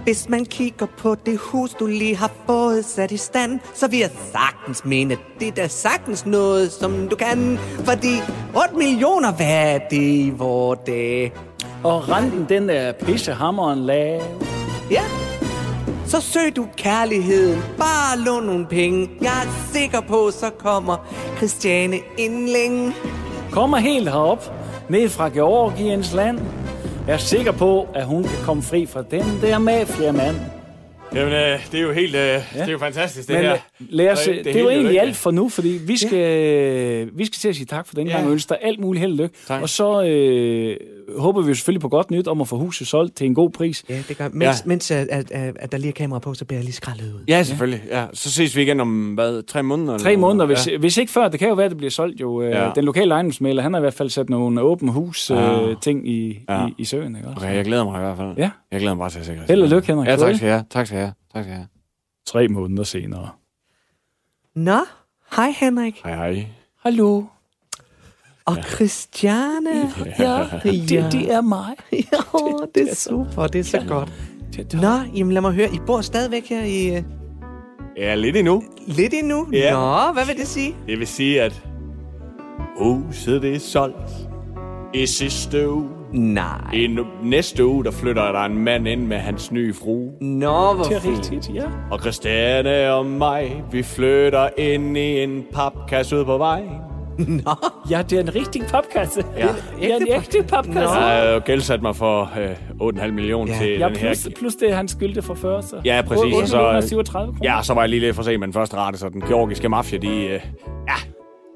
[0.04, 4.00] hvis man kigger på det hus, du lige har fået sat i stand, så vil
[4.00, 7.58] jeg sagtens mene, at det er da sagtens noget, som du kan.
[7.60, 8.16] Fordi
[8.56, 11.34] 8 millioner, hvad er det i vores dage?
[11.84, 14.22] Og renten, den er pissehammeren lav.
[14.94, 15.04] Ja,
[16.06, 17.62] så søg du kærligheden.
[17.78, 19.10] Bare lån nogle penge.
[19.22, 22.94] Jeg er sikker på, så kommer Christiane inden længe.
[23.52, 24.52] Kommer helt herop,
[24.90, 26.40] ned fra Georgiens land.
[27.08, 30.36] Jeg er sikker på, at hun kan komme fri fra den der mafia-mand.
[31.16, 32.16] Jamen, øh, det er jo helt...
[32.16, 32.36] Øh, ja.
[32.60, 33.54] Det er jo fantastisk, det Men her.
[33.54, 36.18] øh, lad os, Og det, det er jo egentlig alt for nu, fordi vi skal,
[36.20, 37.06] ja.
[37.14, 38.14] vi skal til at sige tak for den Ja.
[38.14, 39.36] gang, og ønske dig alt muligt held og lykke.
[39.48, 39.62] Tak.
[39.62, 40.78] Og så øh,
[41.18, 43.50] håber vi jo selvfølgelig på godt nyt om at få huset solgt til en god
[43.50, 43.84] pris.
[43.90, 44.54] Ja, det gør Mens, ja.
[44.66, 47.20] mens at, at, at, der lige er kamera på, så bliver jeg lige skrællet ud.
[47.28, 47.82] Ja, selvfølgelig.
[47.92, 48.06] Ja.
[48.14, 49.98] Så ses vi igen om, hvad, tre måneder?
[49.98, 50.20] Tre eller?
[50.22, 50.78] måneder, hvis, ja.
[50.78, 51.28] hvis ikke før.
[51.28, 52.42] Det kan jo være, at det bliver solgt jo.
[52.42, 52.70] Øh, Ja.
[52.76, 55.60] Den lokale ejendomsmaler, han har i hvert fald sat nogle åbne hus øh, Ja.
[55.82, 56.66] ting i, Ja.
[56.68, 57.16] i, i søen.
[57.16, 57.28] Ikke?
[57.28, 57.46] også?
[57.46, 58.34] Okay, jeg glæder mig i hvert fald.
[58.38, 58.50] Ja.
[58.72, 59.58] Jeg glæder mig bare til at se Christian.
[59.58, 60.08] Held og lykke, Henrik.
[60.08, 60.64] Ja, tak skal jeg.
[60.70, 61.14] Tak skal jeg have.
[61.34, 61.68] Tak skal jeg have.
[62.28, 63.30] Tre måneder senere.
[64.56, 64.80] Nå,
[65.36, 66.02] hej Henrik.
[66.04, 66.48] Hej, hej.
[66.84, 67.24] Hallo.
[68.46, 69.70] Og Christiane.
[70.20, 71.76] Ja, det, det er mig.
[71.92, 72.18] Ja,
[72.76, 74.12] det er super, det er så godt.
[74.74, 77.04] Nå, jamen lad mig høre, I bor stadigvæk her i uh,
[77.98, 78.64] Ja, lidt endnu.
[78.88, 79.48] lidt endnu?
[79.52, 79.72] Ja.
[79.74, 80.76] Nå, hvad vil det sige?
[80.88, 81.64] Det vil sige, at
[82.78, 84.12] huset det er solgt
[84.94, 85.90] i sidste uge.
[86.14, 86.62] Nej.
[86.74, 90.12] I n- næste uge, der flytter der en mand ind med hans nye frue.
[90.22, 91.32] Nå, hvor Det er fint.
[91.32, 91.64] rigtigt, ja.
[91.92, 96.70] Og Christiane og mig, vi flytter ind i en papkasse ude på vejen.
[97.90, 99.26] Ja, det er en rigtig papkasse.
[99.38, 99.48] Ja.
[99.82, 100.80] Det er en ægte papkasse.
[100.94, 103.60] Jeg har jo gældsat mig for øh, 8,5 millioner Ja.
[103.60, 104.32] til Ja, den plus, her...
[104.40, 105.76] plus det, han skyldte for før, så.
[105.86, 107.56] Ja, præcis, og så- 837 kroner.
[107.56, 109.70] Ja, så var jeg lige lidt for sent med den første rate, så den georgiske
[109.70, 110.08] mafia, de...
[110.26, 110.32] Øh,
[110.88, 110.96] ja,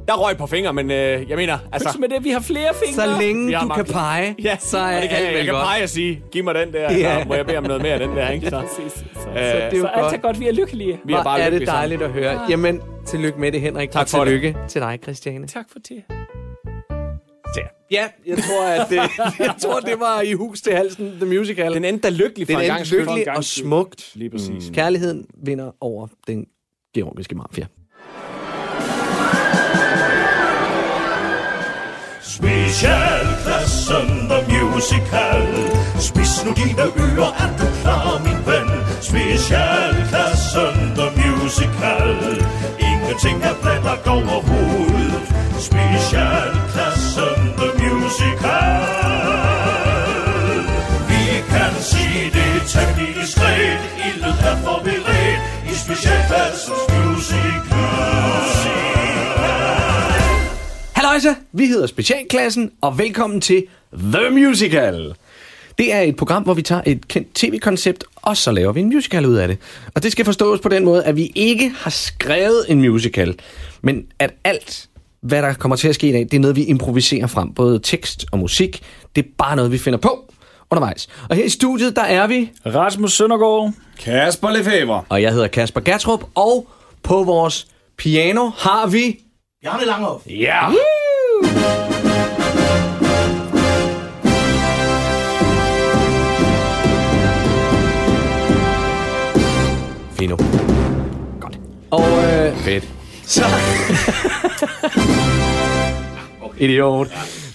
[0.07, 1.97] der røg på fingre, men øh, jeg mener, altså...
[1.99, 3.03] Med det, vi har flere fingre.
[3.13, 3.91] Så længe du kan magt.
[3.91, 5.33] pege, Ja, så er og det kan alt jeg.
[5.35, 5.63] Jeg kan godt.
[5.65, 7.21] pege og sige, giv mig den der, Ja.
[7.21, 8.49] så må jeg bede om noget mere af den der, ikke?
[8.49, 8.91] Så, Præcis.
[8.93, 10.21] Så, så, Øh, så, det er jo så alt er godt.
[10.21, 10.99] godt, vi er lykkelige.
[11.05, 11.79] vi er bare er det lykkelige sammen.
[11.79, 12.45] dejligt at høre.
[12.49, 13.91] Jamen, tillykke med det, Henrik.
[13.91, 14.27] Tak og for det.
[14.27, 15.47] tillykke til dig, Christiane.
[15.47, 16.03] Tak for det.
[17.91, 18.95] Ja, jeg tror, at det,
[19.47, 21.73] jeg tror, det var i hus til halsen, The Musical.
[21.73, 22.99] Den endte da lykkelig for den en gang endte skyld.
[22.99, 24.11] lykkelig og smukt.
[24.15, 24.71] Lige præcis.
[24.73, 26.45] Kærligheden vinder over den
[26.95, 27.65] georgiske mafia.
[32.37, 35.41] Specialklassen The Musical.
[35.99, 38.69] Spis nu dine ører, er du klar, min ven?
[39.01, 42.09] Specialklassen The Musical.
[42.79, 45.25] Ingenting er blandt overhovedet.
[45.69, 48.83] Specialklassen The Musical.
[51.09, 55.41] Vi kan sige det temmelig diskret Ildet er forberedt.
[55.71, 58.56] I specialklassens musical.
[61.17, 65.13] Halløjsa, vi hedder Specialklassen, og velkommen til The Musical.
[65.77, 68.89] Det er et program, hvor vi tager et kendt tv-koncept, og så laver vi en
[68.89, 69.57] musical ud af det.
[69.95, 73.39] Og det skal forstås på den måde, at vi ikke har skrevet en musical,
[73.81, 74.89] men at alt,
[75.21, 77.53] hvad der kommer til at ske i dag, det er noget, vi improviserer frem.
[77.53, 78.83] Både tekst og musik,
[79.15, 80.33] det er bare noget, vi finder på
[80.71, 81.07] undervejs.
[81.29, 82.51] Og her i studiet, der er vi...
[82.65, 83.71] Rasmus Søndergaard.
[83.99, 85.03] Kasper Lefebvre.
[85.09, 86.67] Og jeg hedder Kasper Gertrup, og
[87.03, 89.19] på vores piano har vi...
[89.63, 90.23] Bjarne Langhoff.
[90.29, 90.69] Ja!
[100.19, 100.35] Fino.
[101.39, 101.59] Godt.
[101.91, 102.87] Og øh, fedt.
[103.25, 103.43] Så...
[106.59, 107.07] Idiot.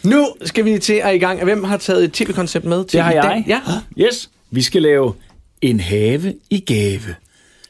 [0.04, 1.44] Nu skal vi til at i gang.
[1.44, 3.44] Hvem har taget et tv-koncept med til Det har i jeg.
[3.46, 3.60] Ja.
[4.04, 4.30] Yes.
[4.50, 5.14] Vi skal lave
[5.60, 7.14] En have i gave.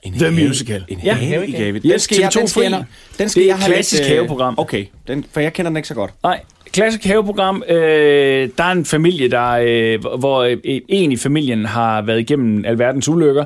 [0.02, 0.84] En The have- Musical.
[0.88, 1.14] En Ja.
[1.14, 1.78] have i gave.
[1.78, 2.84] Den skal jeg, TV2 den skal jeg,
[3.18, 4.54] den skal Det er jeg et have klassisk lidt, haveprogram.
[4.58, 6.10] Okay, den, for jeg kender den ikke så godt.
[6.22, 6.40] Nej,
[6.72, 7.62] klassisk haveprogram.
[7.68, 12.64] Øh, der er en familie, der, øh, hvor øh, en i familien har været igennem
[12.64, 13.44] alverdens ulykker,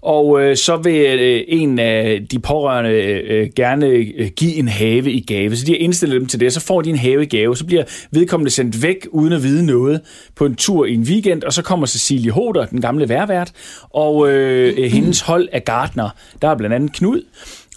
[0.00, 5.10] og øh, så vil øh, en af de pårørende øh, gerne øh, give en have
[5.10, 5.56] i gave.
[5.56, 7.56] Så de har indstillet dem til det, så får de en have i gave.
[7.56, 10.00] Så bliver vedkommende sendt væk uden at vide noget
[10.36, 13.52] på en tur i en weekend, og så kommer Cecilie Hoder, den gamle værvært,
[13.90, 16.08] og øh, øh, hendes hold af gardner.
[16.42, 17.20] Der er blandt andet Knud,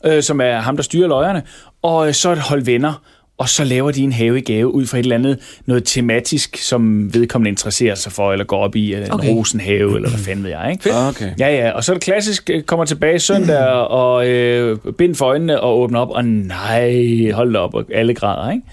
[0.06, 1.44] øh, som er ham, der styrer løjerne,
[1.82, 3.02] og øh, så et hold venner,
[3.38, 6.58] og så laver de en have i gave ud fra et eller andet noget tematisk,
[6.58, 9.30] som vedkommende interesserer sig for, eller går op i, eller Okay.
[9.30, 10.96] en rosenhave, eller hvad fanden ved jeg, ikke?
[10.96, 11.32] Okay.
[11.40, 15.26] Ja, ja, og så er det klassisk, øh, kommer tilbage søndag, og øh, bind for
[15.26, 18.64] øjnene og åbner op, og nej, hold da op, og alle grader, ikke?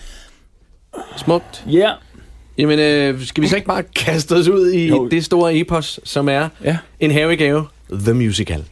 [1.16, 1.64] Smukt.
[1.70, 1.92] Ja, yeah.
[2.58, 5.08] Jamen, øh, skal vi så ikke bare kaste os ud i Jo.
[5.08, 6.76] det store epos, som er Ja.
[7.00, 8.64] en havegave, The Musical.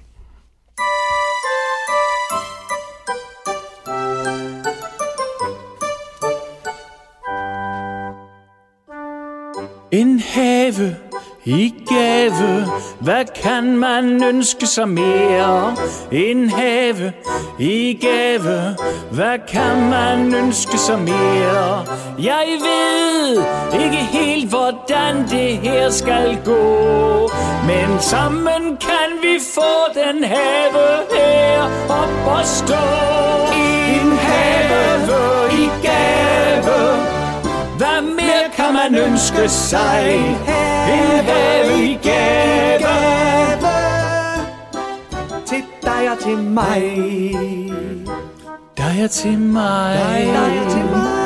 [10.70, 10.96] Gave,
[11.44, 12.66] i gave,
[13.00, 15.76] hvad kan man ønske sig mere?
[16.12, 17.12] En have
[17.58, 18.76] i gave,
[19.10, 21.86] hvad kan man ønske sig mere?
[22.18, 23.42] Jeg ved
[23.84, 27.30] ikke helt, hvordan det her skal gå,
[27.66, 30.72] men sammen kan vi få den have
[31.16, 32.74] her op og stå.
[33.54, 35.10] En have
[35.52, 37.19] i gave,
[38.82, 40.16] man ønske sig?
[40.16, 42.78] En have i gave
[45.46, 46.82] Til dig og til mig
[48.76, 51.20] Dig er til mig Dig og til mig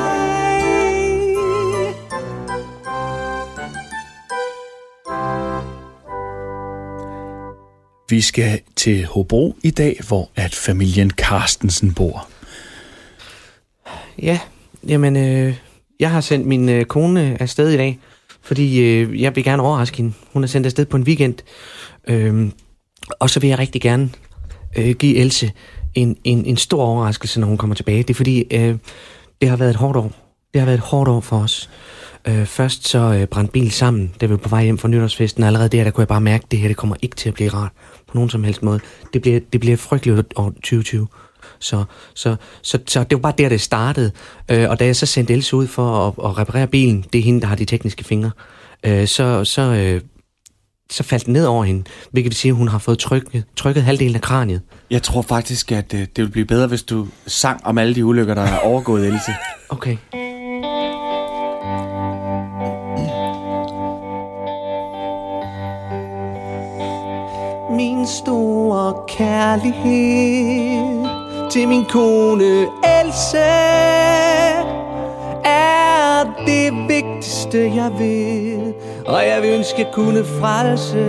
[8.09, 12.29] Vi skal til Hobro i dag, hvor at familien Carstensen bor.
[14.23, 14.39] Ja,
[14.89, 15.57] jamen, øh,
[16.01, 17.99] jeg har sendt min øh, kone øh, afsted i dag,
[18.43, 20.13] fordi øh, jeg vil gerne overraske hende.
[20.33, 21.35] Hun er sendt afsted på en weekend.
[22.09, 22.51] Øh,
[23.21, 24.11] og så vil jeg rigtig gerne
[24.77, 25.53] øh, give Else
[25.95, 28.03] en, en, en stor overraskelse, når hun kommer tilbage.
[28.03, 28.77] Det er fordi, øh,
[29.41, 30.13] det har været et hårdt år.
[30.53, 31.71] Det har været et hårdt år for os.
[32.29, 35.43] Øh, først så øh, brændte bil sammen, da vi var på vej hjem fra nytårsfesten.
[35.43, 37.29] og Allerede der, der kunne jeg bare mærke, at det her det kommer ikke til
[37.29, 37.73] at blive rart
[38.09, 38.81] på nogen som helst måde.
[39.13, 41.09] Det bliver, det bliver frygteligt år 2020.
[41.59, 44.11] Så, så, så, så det var bare der, det startede.
[44.51, 47.23] Øh, og da jeg så sendte Else ud for at, at reparere bilen, det er
[47.23, 48.31] hende, der har de tekniske fingre,
[48.85, 50.01] øh, så, så, øh,
[50.91, 53.83] så faldt den ned over hende, hvilket vil sige, at hun har fået trykket, trykket
[53.83, 54.61] halvdelen af kraniet.
[54.91, 58.05] Jeg tror faktisk, at øh, det ville blive bedre, hvis du sang om alle de
[58.05, 59.33] ulykker, der er overgået, Else.
[59.69, 59.97] Okay.
[67.71, 71.14] Min store kærlighed
[71.55, 72.67] til min kone
[73.01, 73.39] Else
[75.45, 78.75] Er det vigtigste jeg vil
[79.07, 81.05] Og jeg vil ønske jeg kunne frelse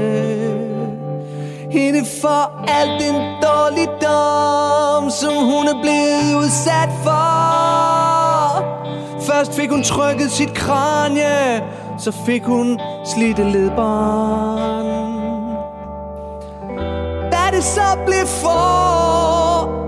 [1.72, 8.64] hende for al den dårligdom, som hun er blevet udsat for.
[9.22, 11.64] Først fik hun trykket sit kranje
[11.98, 15.06] så fik hun slidte ledbånd.
[17.32, 19.35] Da det så blev for,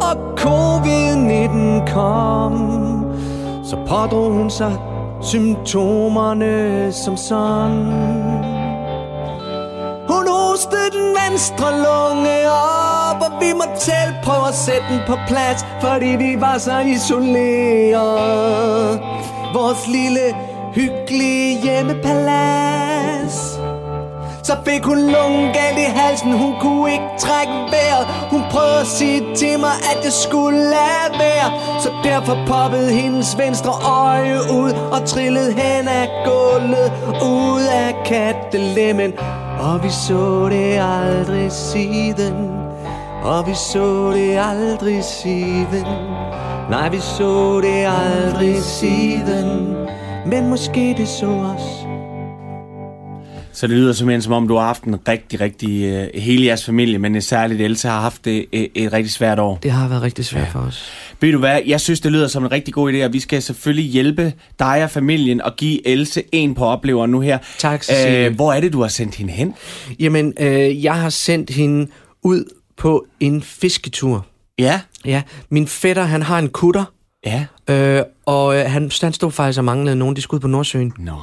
[0.09, 2.55] og covid-19 kom,
[3.63, 4.77] så pådrog hun sig
[5.21, 7.85] symptomerne som sådan.
[10.09, 15.15] Hun hostede den venstre lunge op Og vi må selv prøve at sætte den på
[15.27, 18.09] plads Fordi vi var så isoleret.
[19.53, 20.35] Vores lille
[20.73, 23.59] hyggelige hjemmepalads
[24.47, 26.31] så fik hun lungen galt i halsen.
[26.31, 28.05] Hun kunne ikke trække vejret.
[28.31, 31.47] Hun prøvede at sige til mig At jeg skulle lade være.
[31.81, 33.71] Så derfor poppede hendes venstre
[34.03, 39.13] øje ud Og trillede hen af gulvet Ud af kattelemmen.
[39.59, 42.35] Og vi så det aldrig siden.
[43.23, 45.87] Og vi så det aldrig siden.
[46.69, 49.75] Nej, vi så det aldrig siden.
[50.25, 51.86] Men måske det så os
[53.57, 55.83] så det lyder simpelthen som om, du har haft en rigtig, rigtig...
[55.83, 59.59] Øh, hele jeres familie, men særligt Else har haft det et, et rigtig svært år.
[59.63, 60.49] Det har været rigtig svært ja.
[60.49, 60.91] for os.
[61.21, 63.41] Ved du hvad, jeg synes, det lyder som en rigtig god idé, og vi skal
[63.41, 67.37] selvfølgelig hjælpe dig og familien og give Else en på oplever nu her.
[67.57, 69.53] Tak, øh, Hvor er det, du har sendt hende hen?
[69.99, 71.87] Jamen, øh, jeg har sendt hende
[72.23, 72.43] ud
[72.77, 74.25] på en fisketur.
[74.59, 76.85] Ja, Ja, min fætter, han har en kutter,
[77.25, 77.45] ja.
[77.69, 80.93] øh, og øh, han, han stod faktisk og manglede nogen, de skulle ud på Nordsøen.
[80.97, 81.19] Nå,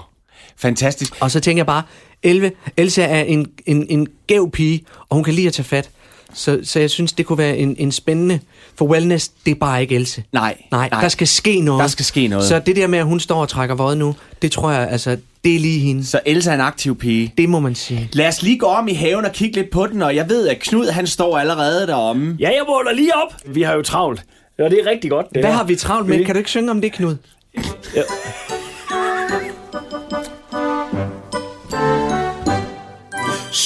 [0.57, 1.13] fantastisk.
[1.21, 1.83] Og så tænker jeg bare,
[2.23, 5.91] Elve, Elsa er en, en, en gæv pige, og hun kan lide at tage fat.
[6.35, 8.41] Så, så jeg synes, det kunne være en, en spændende...
[8.77, 10.25] For wellness, det er bare ikke Else.
[10.33, 11.01] Nej, Nej, nej.
[11.01, 11.81] der skal ske noget.
[11.83, 12.45] Der skal ske noget.
[12.45, 15.17] Så det der med, at hun står og trækker våd nu, det tror jeg, altså,
[15.45, 16.07] det er lige hende.
[16.07, 17.33] Så Elsa er en aktiv pige.
[17.39, 18.09] Det må man sige.
[18.13, 20.49] Lad os lige gå om i haven og kigge lidt på den, og jeg ved,
[20.49, 22.37] at Knud han står allerede deromme.
[22.41, 23.55] Ja, jeg måler lige op.
[23.55, 24.23] Vi har jo travlt.
[24.59, 25.27] Ja, det er rigtig godt.
[25.35, 25.57] Det Hvad her.
[25.57, 26.25] har vi travlt med?
[26.25, 27.17] Kan du ikke synge om det, Knud?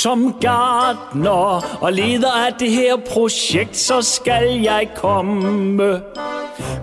[0.02, 6.00] Som gartner og leder af det her projekt, så skal jeg komme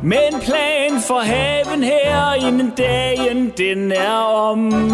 [0.05, 4.91] med en plan for haven her, inden dagen den er omme.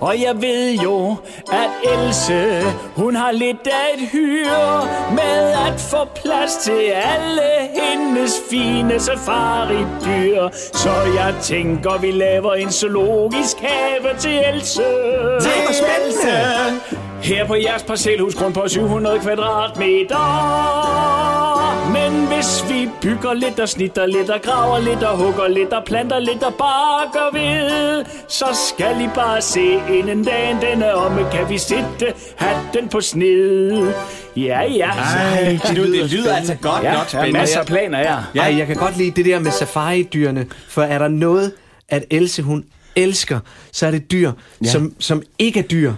[0.00, 1.16] Og jeg ved jo,
[1.52, 2.62] at Else,
[2.96, 7.42] hun har lidt af et hyre med at få plads til alle
[7.82, 10.48] hendes fine safari-dyr.
[10.72, 14.82] Så jeg tænker, vi laver en zoologisk have til Else.
[14.82, 16.80] Nej, hvor spændende!
[17.22, 20.16] Her på jeres parcelhus grund på 700 kvadratmeter
[21.92, 25.84] Men hvis vi bygger lidt og snitter lidt og graver lidt og hugger lidt og
[25.84, 31.26] planter lidt og bakker ved Så skal I bare se inden dagen den er omme
[31.32, 33.92] Kan vi sætte hatten på sned
[34.36, 37.38] Ja, ja Ej, Knud, det lyder altså godt ja, nok der er spændende.
[37.38, 38.40] masser af planer her Ja.
[38.40, 41.52] Ej, jeg kan godt lide det der med safari-dyrene, for er der noget,
[41.88, 42.64] at Else hun
[42.96, 43.40] elsker,
[43.72, 44.32] så er det dyr,
[44.64, 44.68] ja.
[44.70, 45.92] som, som ikke er dyr.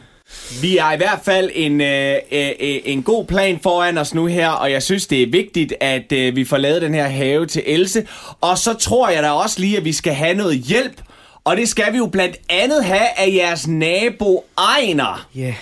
[0.62, 4.26] Vi har i hvert fald en, øh, øh, øh, en god plan foran os nu
[4.26, 7.46] her, og jeg synes, det er vigtigt, at øh, vi får lavet den her have
[7.46, 8.06] til Else.
[8.40, 11.02] Og så tror jeg da også lige, at vi skal have noget hjælp.
[11.44, 15.26] Og det skal vi jo blandt andet have af jeres nabo Ejner.
[15.34, 15.54] Ja.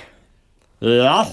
[0.82, 1.24] Ja,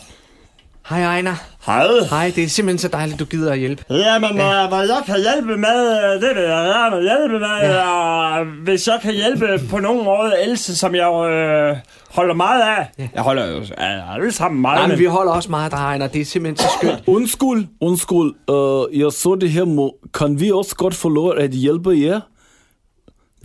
[0.89, 1.35] Hej Ejner.
[1.67, 1.87] Hej.
[2.09, 3.83] Hej, det er simpelthen så dejligt, du gider at hjælpe.
[3.89, 7.69] Jamen, øh, hvad jeg kan hjælpe med, øh, det vil jeg gerne hjælpe med.
[7.69, 8.43] Ja.
[8.63, 11.77] Hvis jeg kan hjælpe på nogen måde Else, som jeg øh,
[12.09, 12.87] holder meget af.
[12.99, 13.07] Ja.
[13.15, 15.77] Jeg holder jo øh, alle sammen meget Nej, men vi holder også meget af dig,
[15.79, 16.07] Ejner.
[16.07, 17.03] Det er simpelthen så skønt.
[17.17, 18.33] Undskyld, undskyld.
[18.47, 19.65] Uh, jeg så det her.
[19.65, 22.19] Må, kan vi også godt få lov at hjælpe jer?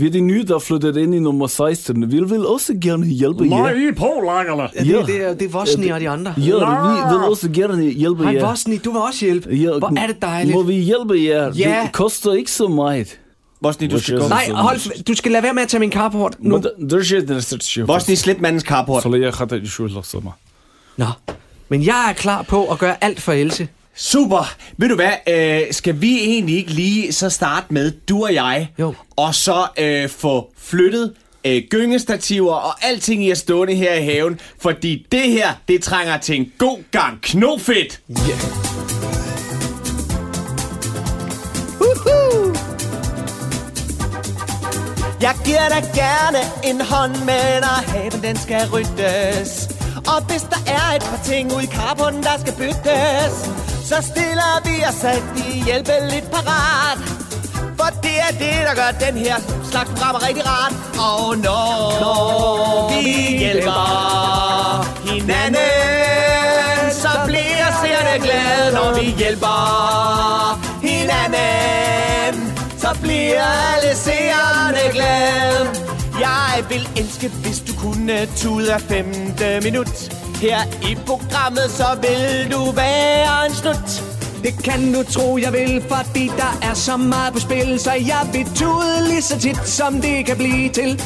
[0.03, 2.13] Vi er de nye, der er flyttet ind i nummer 16.
[2.13, 3.71] Vi vil også gerne hjælpe jer.
[3.71, 4.63] I er polakkerne.
[4.63, 6.35] Ja, det, det, er, det er Vosni og de andre.
[6.37, 8.49] Ja, vi vil også gerne hjælpe Hej jer.
[8.49, 9.51] Vosni, du vil også hjælpe.
[9.55, 10.55] Ja, Hvor er det dejligt.
[10.55, 11.53] Må vi hjælpe jer?
[11.59, 11.81] Ja.
[11.85, 13.19] Det koster ikke så meget.
[13.61, 14.29] Vosni, du skal gå.
[14.29, 16.63] Nej, hold, du skal lade være med at tage min carport nu.
[17.87, 19.03] Vosni, slip mandens carport.
[20.97, 21.07] Nå,
[21.69, 23.69] men jeg er klar på at gøre alt for Else.
[23.97, 24.55] Super.
[24.77, 28.69] Ved du hvad, øh, skal vi egentlig ikke lige så starte med, du og jeg,
[28.79, 28.95] Jo.
[29.17, 31.13] og så øh, få flyttet
[31.45, 36.19] øh, gyngestativer og alting i at stående her i haven, fordi det her, det trænger
[36.19, 38.01] til en god gang knofedt.
[45.21, 49.69] Jeg giver dig gerne en hånd med, når haven den skal ryddes.
[49.97, 53.35] Og hvis der er et par ting ude i carporten, der skal byttes,
[53.85, 56.99] så stiller vi os altid hjælpe lidt parat.
[57.79, 59.37] For det er det, der gør den her
[59.71, 60.75] slags program rigtig rart.
[60.99, 63.83] Og når, når vi hjælper
[65.11, 65.61] hinanden,
[67.03, 71.83] så bliver seerne glade, når vi hjælper hinanden
[72.83, 73.43] så bliver
[73.75, 75.71] alle seerne glade.
[76.21, 79.89] Jeg vil elske, hvis du kunne tude af femte minut.
[80.41, 80.59] Her
[80.91, 83.32] i programmet, så vil du være
[83.73, 84.13] en.
[84.43, 88.29] Det kan du tro, jeg vil, fordi der er så meget på spil, så jeg
[88.33, 91.03] vil tude lige så tit, som det kan blive til.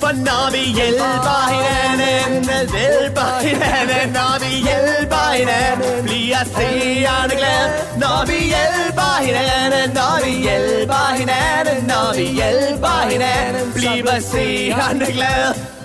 [0.00, 2.44] For når vi hjælper hinanden,
[2.76, 7.64] hjælper hinanden, når vi hjælper hinanden, bliver seerne glad.
[8.02, 15.81] Når vi hjælper hinanden, når vi hjælper hinanden, når vi hjælper hinanden, bliver seerne glad.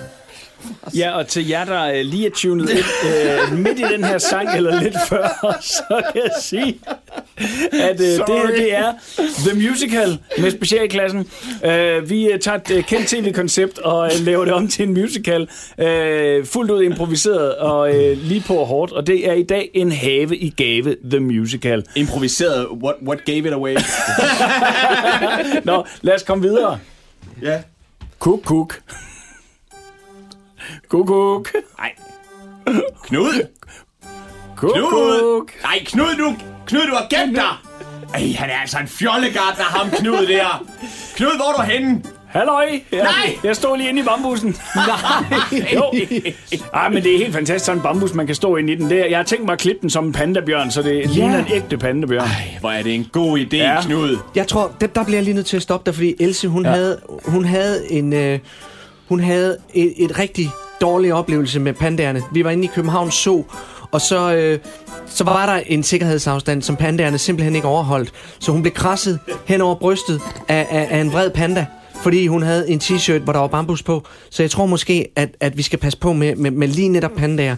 [0.96, 2.84] Ja, og til jer, der øh, lige er tunet ind
[3.52, 6.78] øh, midt i den her sang, eller lidt før, så kan jeg sige,
[7.72, 8.92] at øh, det her det er
[9.46, 11.30] The Musical med specialklassen.
[11.64, 14.94] Øh, vi øh, tager et øh, kendt tv-koncept og øh, laver det om til en
[14.94, 15.48] musical.
[15.78, 18.92] Øh, fuldt ud improviseret og øh, lige på og hårdt.
[18.92, 21.84] Og det er i dag en have i gave, The Musical.
[21.96, 22.66] Improviseret.
[22.82, 23.76] What, what gave it away?
[25.64, 26.78] Nå, lad os komme videre.
[27.42, 27.58] ja.
[28.18, 28.68] Kuk, kuk.
[28.68, 28.80] Kuk,
[30.88, 31.48] kuk.
[31.78, 31.90] Nej.
[33.02, 33.46] Knud!
[34.56, 35.48] Kuk, Knud!
[35.62, 36.34] Nej, Knud, du,
[36.66, 37.44] Knud, du har gemt dig!
[38.14, 40.64] Ej, han er altså en fjollegartner, ham Knud der.
[41.16, 42.02] Knud, hvor er du henne?
[42.28, 42.80] Halløj!
[42.92, 43.36] Jeg, Nej!
[43.44, 44.56] Jeg står lige inde i bambussen.
[44.76, 45.62] Nej!
[45.74, 45.82] Jo.
[46.74, 48.90] Ej, men det er helt fantastisk, sådan en bambus, man kan stå inde i den
[48.90, 49.06] der.
[49.06, 51.78] Jeg har tænkt mig at klippe den som en pandabjørn, så det ligner en ægte
[51.78, 52.22] pandabjørn.
[52.24, 53.72] Ej, hvor er det en god idé, Ja.
[53.74, 53.82] ja.
[53.82, 54.16] Knud.
[54.34, 56.64] Jeg tror, der, der bliver jeg lige nødt til at stoppe dig, fordi Else, hun
[56.64, 56.70] ja.
[56.70, 58.38] havde, hun havde en, øh,
[59.08, 60.50] hun havde et, et rigtig
[60.80, 62.22] dårlig oplevelse med pandaerne.
[62.32, 63.44] Vi var inde i København Zoo,
[63.90, 64.58] og så, øh,
[65.06, 68.12] så var der en sikkerhedsafstand, som pandaerne simpelthen ikke overholdt.
[68.38, 71.66] Så hun blev krasset hen over brystet af, af, af en vred panda,
[72.02, 74.06] fordi hun havde en t-shirt, hvor der var bambus på.
[74.30, 77.12] Så jeg tror måske, at, at vi skal passe på med, med, med lige netop
[77.16, 77.56] pandaer.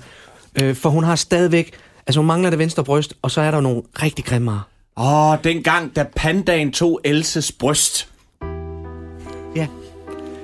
[0.62, 1.72] Øh, for hun har stadigvæk...
[2.07, 4.62] Altså, hun mangler det venstre bryst, og så er der nogle rigtig grimmere.
[4.96, 8.09] Åh, dengang, da pandaen tog Elses bryst.
[9.57, 9.66] Ja.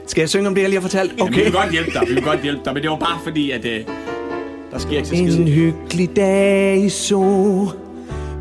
[0.07, 1.21] Skal jeg synge om det, jeg lige har fortalt?
[1.21, 1.35] Okay.
[1.35, 3.51] Vi vil godt hjælpe dig, vi vil godt hjælpe dig, men det var bare fordi,
[3.51, 3.81] at øh,
[4.73, 5.41] der sker ikke så skide.
[5.41, 7.69] En hyggelig dag i sol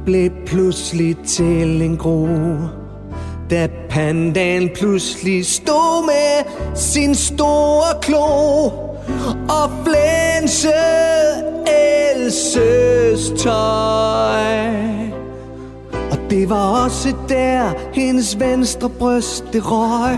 [0.06, 2.28] blev pludselig til en gro.
[3.50, 8.26] Da pandaen pludselig stod med sin store klo
[9.50, 10.74] og flænsede
[12.16, 14.68] Elses tøj.
[16.12, 20.18] Og det var også der, hendes venstre bryst det røg.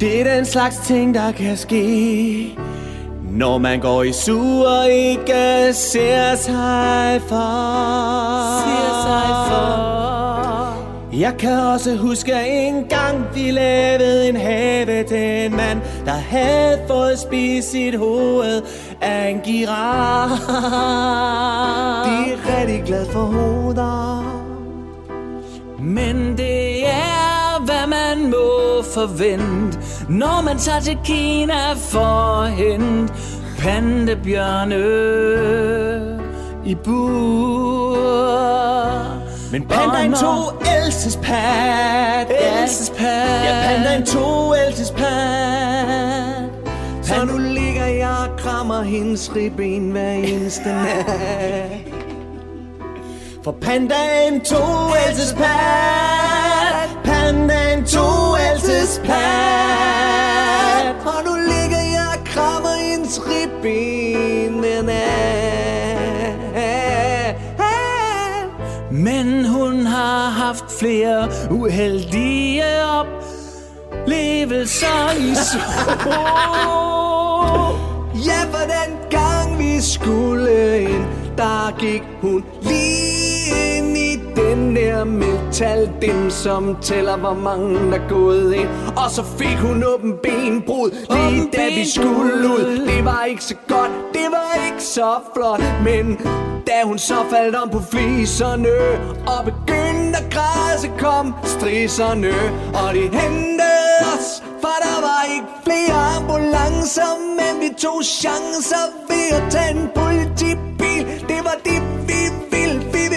[0.00, 2.58] Det er den slags ting, der kan ske,
[3.30, 8.60] når man går i sur og ikke ser sig for.
[8.60, 9.96] Ser sig for.
[11.16, 16.80] Jeg kan også huske en gang, vi lavede en have til en mand, der havde
[16.88, 18.62] fået spist sit hoved
[19.00, 20.30] af en giraf.
[22.04, 24.22] De er rigtig glad for hoveder.
[25.78, 27.15] Men det er,
[27.86, 29.78] hvad man må forvente,
[30.08, 33.12] når man tager til Kina for at hente
[33.58, 34.82] pandabjørne
[36.64, 37.96] i bur.
[39.52, 42.26] Men pandaen tog Elses pad.
[42.62, 43.44] Elses pad.
[43.44, 46.50] Ja, pandaen tog Elses pad.
[47.02, 51.06] Så nu ligger jeg og krammer hendes ribben hver eneste nat.
[53.44, 56.45] For pandaen tog Elses pad.
[57.26, 60.94] Pandaen tog Elses pad.
[61.06, 66.36] Og nu ligger jeg og krammer hendes ribben nat.
[68.90, 72.64] Men hun har haft flere uheldige
[73.92, 75.58] oplevelser i så.
[78.26, 81.04] Ja, for den gang vi skulle ind,
[81.36, 82.44] der gik hun
[84.96, 88.68] der metal dem som tæller, hvor mange der er gået ind.
[88.96, 92.86] Og så fik hun åben benbrud, lige da vi skulle ud.
[92.86, 96.16] Det var ikke så godt, det var ikke så flot, men
[96.66, 98.76] da hun så faldt om på fliserne
[99.26, 102.34] og begyndte at græde, så kom strisserne,
[102.80, 109.26] og de hentede os, for der var ikke flere ambulancer, men vi tog chancer ved
[109.38, 111.02] at tage en politibil.
[111.28, 111.95] Det var vi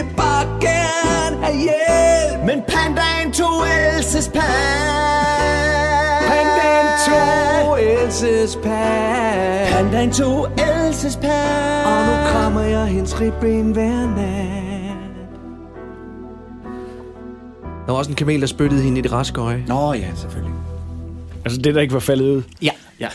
[0.03, 2.45] vil bare gerne have hjælp.
[2.45, 3.65] Men pandaen tog
[3.97, 4.41] Elses pad.
[6.27, 9.71] Pandaen tog Elses pad.
[9.71, 11.85] Pandaen tog Elses pad.
[11.85, 14.95] Og nu krammer jeg hendes ribben hver nat.
[17.85, 19.63] Der var også en kamel, der spyttede hende i det raske øje.
[19.67, 20.53] Nå ja, selvfølgelig.
[21.45, 22.43] Altså det, der ikke var faldet ud.
[22.61, 22.71] Ja.
[22.99, 23.09] Ja.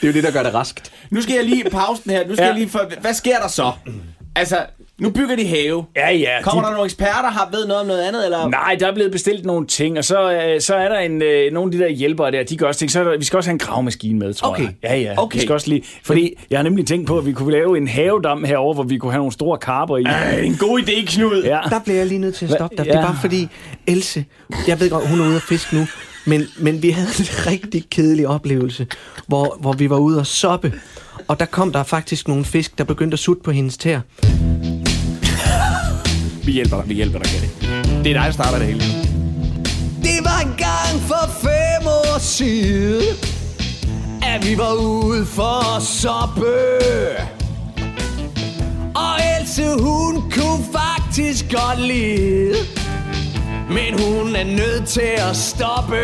[0.00, 0.92] Det er jo det, der gør det raskt.
[1.10, 2.28] Nu skal jeg lige pausen her.
[2.28, 2.48] Nu skal ja.
[2.48, 3.72] jeg lige for, hvad sker der så?
[4.36, 4.56] Altså,
[4.98, 5.84] nu bygger de have.
[5.96, 6.42] Ja, ja.
[6.42, 8.24] Kommer de- der nogle eksperter, har ved noget om noget andet?
[8.24, 8.48] Eller?
[8.48, 11.52] Nej, der er blevet bestilt nogle ting, og så, øh, så er der en, øh,
[11.52, 12.90] nogle af de der hjælpere der, de gør også ting.
[12.90, 14.62] Så er der, vi skal også have en gravemaskine med, tror Okay.
[14.62, 14.72] jeg.
[14.82, 15.14] Ja, ja.
[15.16, 15.36] Okay.
[15.38, 17.88] Vi skal også lige, fordi jeg har nemlig tænkt på, at vi kunne lave en
[17.88, 20.02] havedam herover, hvor vi kunne have nogle store karper i.
[20.02, 21.42] Ej, en god idé, Knud.
[21.44, 21.58] Ja.
[21.70, 22.84] Der bliver jeg lige nødt til at stoppe dig.
[22.84, 23.06] Det er Ja.
[23.06, 23.48] bare fordi,
[23.86, 24.24] Else,
[24.68, 25.86] jeg ved godt, hun er ude at fiske nu,
[26.24, 28.86] men, men vi havde en rigtig kedelig oplevelse,
[29.26, 30.72] hvor, hvor vi var ude at soppe,
[31.28, 34.00] og der kom der faktisk nogle fisk, der begyndte at sutte på hendes tær.
[36.44, 37.48] Vi hjælper dig, vi hjælper dig, Katte.
[38.04, 38.80] Det er dig, der starter det hele.
[40.02, 43.16] Det var en gang for fem år siden
[44.22, 46.54] At vi var ude for at soppe
[48.94, 52.54] Og Else hun kunne faktisk godt lide
[53.68, 55.96] Men hun er nødt til at stoppe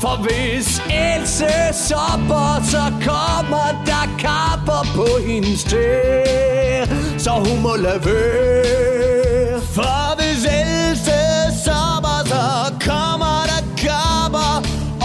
[0.00, 1.46] For hvis Else
[1.88, 6.86] sopper Så kommer der kapper på hendes tæer
[7.18, 11.20] Så hun må lade være For hvis Else
[11.64, 12.44] sommer, så
[12.90, 14.52] kommer der kapper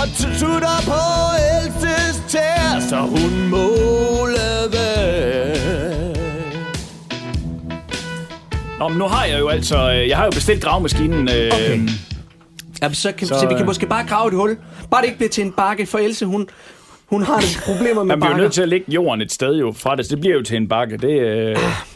[0.01, 0.07] Og
[0.39, 1.01] tutter på
[1.57, 3.67] Elses tær Så hun må
[4.37, 6.15] lade være
[8.79, 9.91] Nå, men nu har jeg jo altså...
[9.91, 11.29] øh, Jeg har jo bestilt gravemaskinen.
[11.29, 11.79] Øh, Okay.
[12.89, 14.57] Ja, så, kan, så, Så, så vi kan øh, måske bare grave et hul.
[14.91, 16.47] Bare det ikke bliver til en bakke, for Else, hun,
[17.15, 18.43] hun har det problemer med Man bliver jo bakker.
[18.43, 20.05] nødt til at lægge jorden et sted jo fra det.
[20.05, 20.97] så Det bliver jo til en bakke.
[20.97, 21.55] Det, øh,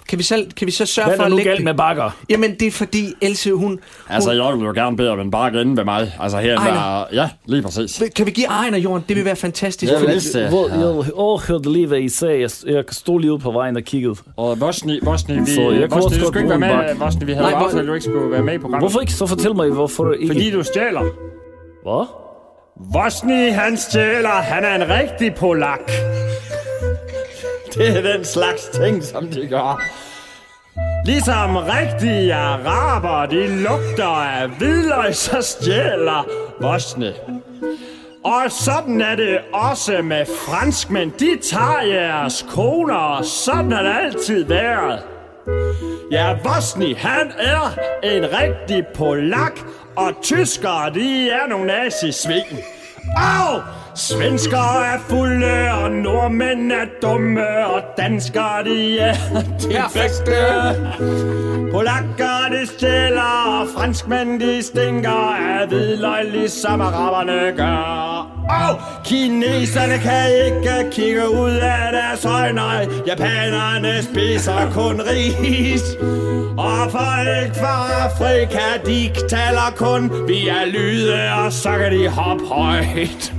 [0.09, 1.57] Kan vi, så, kan vi så sørge hvad er for der at nu lægge galt
[1.57, 1.65] det?
[1.65, 2.17] med bakker?
[2.29, 3.79] Jamen, det er fordi Else, hun...
[4.09, 6.11] Altså, hun jeg vil jo gerne bede om en bakke inde ved mig.
[6.19, 7.01] Altså, her Ejner.
[7.01, 7.05] er...
[7.13, 8.03] Ja, lige præcis.
[8.15, 9.05] kan vi give Ejner jorden?
[9.09, 9.91] Det vil være fantastisk.
[9.91, 10.49] Jeg vil fordi-.
[10.49, 12.41] Hvor, jeg overhørte lige, hvad I sagde.
[12.41, 14.15] Jeg, jeg stod lige ude på vejen og kiggede.
[14.37, 15.45] Og Vosni, Vosni, vi...
[15.45, 16.99] Så jeg kunne også du godt bruge være en med, bakke.
[16.99, 17.25] Vosni.
[17.25, 18.81] Vi havde jo aftalt, at du ikke skulle være med i programmet.
[18.81, 19.13] Hvorfor ikke?
[19.13, 20.27] Så fortæl mig, hvorfor du ikke...
[20.27, 21.01] Fordi du stjæler.
[21.83, 22.28] Hvad?
[22.79, 24.29] Vosni, han stjæler.
[24.29, 25.91] Han er en rigtig polak.
[27.73, 29.81] Det er den slags ting, som de gør.
[31.05, 36.27] Ligesom rigtige araber, de lugter af hvidløg, så stjæler
[36.61, 37.11] Vosni.
[38.25, 41.11] Og sådan er det også med franskmænd.
[41.11, 44.99] De tager jeres koner, og sådan har det altid været.
[46.11, 49.59] Ja, Vosni, han er en rigtig polak,
[49.99, 52.57] og tyskere, de er nogle nazisvin.
[53.17, 53.59] Au!
[53.95, 59.13] Svenskere er fulde, og nordmænd er dumme, og danskere, de er
[59.61, 60.31] de bedste.
[61.71, 68.38] Polakker, de stjæler, og franskmænd, de stinker af hvidløg, ligesom araberne gør.
[68.49, 72.61] Og kineserne kan ikke kigge ud af deres øjne,
[73.07, 75.83] japanerne spiser kun ris.
[76.57, 83.33] Og folk fra Afrika, de taler kun via lyde, og så kan de hoppe højt.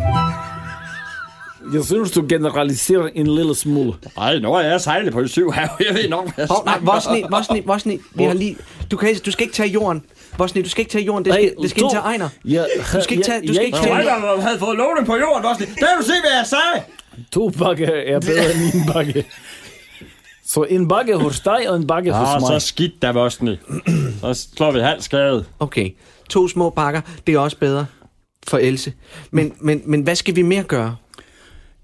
[1.75, 3.95] Jeg synes, du generaliserer en lille smule.
[4.19, 5.69] Ej, nu er jeg sejlet på en syv her.
[5.89, 6.79] Jeg ved nok, hvad jeg Hov, nej.
[6.83, 8.57] Vosni, Vosni, Vosni, vi har lige...
[8.91, 10.03] Du, kan, du skal ikke tage jorden.
[10.39, 11.25] Vosni, du skal ikke tage jorden.
[11.25, 12.29] Det skal, det skal ind til Ejner.
[12.45, 12.65] Ja,
[12.95, 15.67] Du skal ikke tage, du skal ikke tage Ejner havde fået lovning på jorden, Vosni.
[15.67, 16.85] Der kan du se, hvad jeg sagde.
[17.33, 19.25] To bakke er bedre end en bakke.
[20.47, 22.63] Så en bakke hos dig, og en bakke hos Ah, så mig.
[22.63, 23.57] skidt der, Vosni.
[24.21, 25.45] Så slår vi halv skade.
[25.61, 25.91] Okay,
[26.31, 27.87] to små bakker, det er også bedre
[28.49, 28.93] for Else.
[29.31, 30.97] Men, men, men hvad skal vi mere gøre?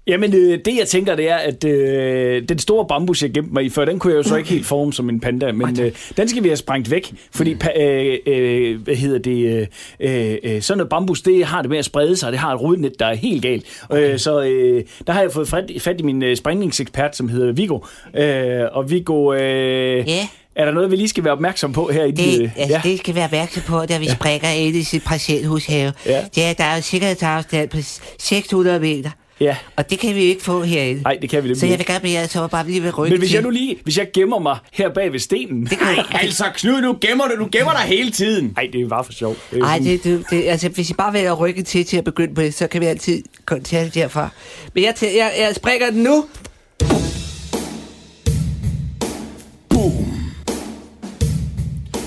[0.07, 3.63] Jamen, øh, det jeg tænker, det er, at øh, den store bambus, jeg gemte mig
[3.63, 5.91] i før, den kunne jeg jo så ikke helt forme som en panda, men øh,
[6.17, 9.67] den skal vi have sprængt væk, fordi, pa- øh, øh, hvad hedder det,
[9.99, 12.61] øh, øh, sådan noget bambus, det har det med at sprede sig, det har et
[12.61, 13.65] rodnet, der er helt galt.
[13.89, 14.13] Okay.
[14.13, 17.51] Øh, så øh, der har jeg fået fat, fat i min øh, sprængningsekspert, som hedder
[17.53, 17.79] Viggo,
[18.17, 19.33] øh, og Viggo...
[19.33, 20.27] Øh, Ja.
[20.55, 22.99] Er der noget, vi lige skal være opmærksom på her i Det, øh, altså, det
[22.99, 24.13] skal være opmærksom på, da vi ja.
[24.13, 25.93] springer ind i sit parcelhushave.
[26.05, 26.23] Ja.
[26.37, 27.77] Ja, der er jo sikkerhedsafstand på
[28.19, 29.09] 600 meter.
[29.39, 29.55] Ja.
[29.75, 31.01] Og det kan vi jo ikke få herinde.
[31.01, 31.77] Nej, det kan vi Så nemlig jeg ikke.
[31.77, 33.97] vil gerne bede jer, så bare lige vil rykke Men hvis jeg nu lige, hvis
[33.97, 35.65] jeg gemmer mig her bag ved stenen...
[35.65, 38.53] Det kan Altså, Knud, nu gemmer du, du gemmer dig hele tiden.
[38.55, 39.35] Nej, det er bare for sjov.
[39.51, 42.35] Ej, sådan- det, det, det, altså, hvis I bare vælger rykke til til at begynde
[42.35, 43.23] på det, så kan vi altid
[43.63, 44.29] tage det derfra.
[44.73, 46.25] Men jeg, jeg, jeg springer den nu.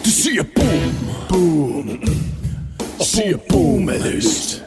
[0.05, 0.95] Du siger boom,
[1.29, 1.89] boom.
[3.01, 4.63] Og siger boom med lyst.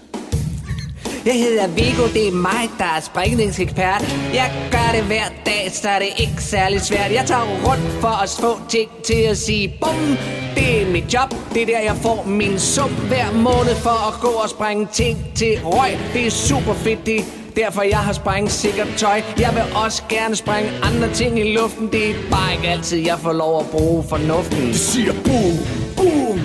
[1.25, 4.01] Jeg hedder Viggo, det er mig, der er springningsekspert.
[4.33, 7.11] Jeg gør det hver dag, så er det ikke særlig svært.
[7.11, 10.17] Jeg tager rundt for at få ting til at sige bum.
[10.55, 14.21] Det er mit job, det er der, jeg får min sum hver måned for at
[14.21, 15.91] gå og sprænge ting til røg.
[16.13, 19.21] Det er super fedt, det derfor jeg har sprængsikkert tøj.
[19.39, 21.87] Jeg vil også gerne sprænge andre ting i luften.
[21.91, 24.67] Det er bare ikke altid, jeg får lov at bruge fornuften.
[24.67, 25.57] Det siger boom,
[25.97, 26.39] boom.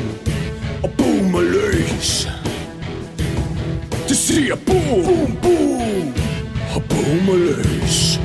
[0.82, 2.37] Og boom og løs.
[4.28, 6.14] Siger boom, boom, boom.
[6.74, 8.20] Og boom og løs.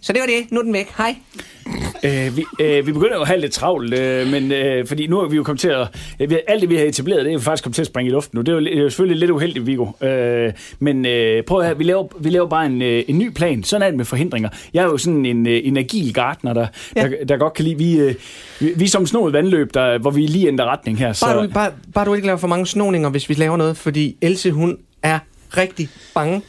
[0.00, 0.50] Så det var det.
[0.50, 0.92] Nu er den væk.
[0.98, 1.16] Hej.
[2.04, 5.18] Øh, vi, øh, vi begynder jo at have lidt travlt, øh, men øh, fordi nu
[5.20, 5.88] er vi jo kommet til at...
[6.20, 8.08] Øh, vi- alt det, vi har etableret, det er jo faktisk kommet til at springe
[8.08, 8.42] i luften nu.
[8.42, 9.86] Det er jo, det er jo selvfølgelig lidt uheldigt, Viggo.
[10.06, 13.28] Øh, men øh, prøv at høre, vi laver, vi laver bare en, øh, en ny
[13.32, 13.62] plan.
[13.64, 14.48] Sådan er det med forhindringer.
[14.74, 17.02] Jeg er jo sådan en, øh, en agil gartner, der, ja.
[17.08, 17.78] der, der godt kan lide...
[17.78, 18.14] Vi, øh,
[18.60, 21.12] vi, vi er som snoet vandløb, der, hvor vi lige ændrer retning her.
[21.12, 23.76] Så, Bare du, bare, bare du ikke laver for mange snoninger, hvis vi laver noget,
[23.76, 25.18] fordi Else, hun er
[25.56, 26.42] rigtig bange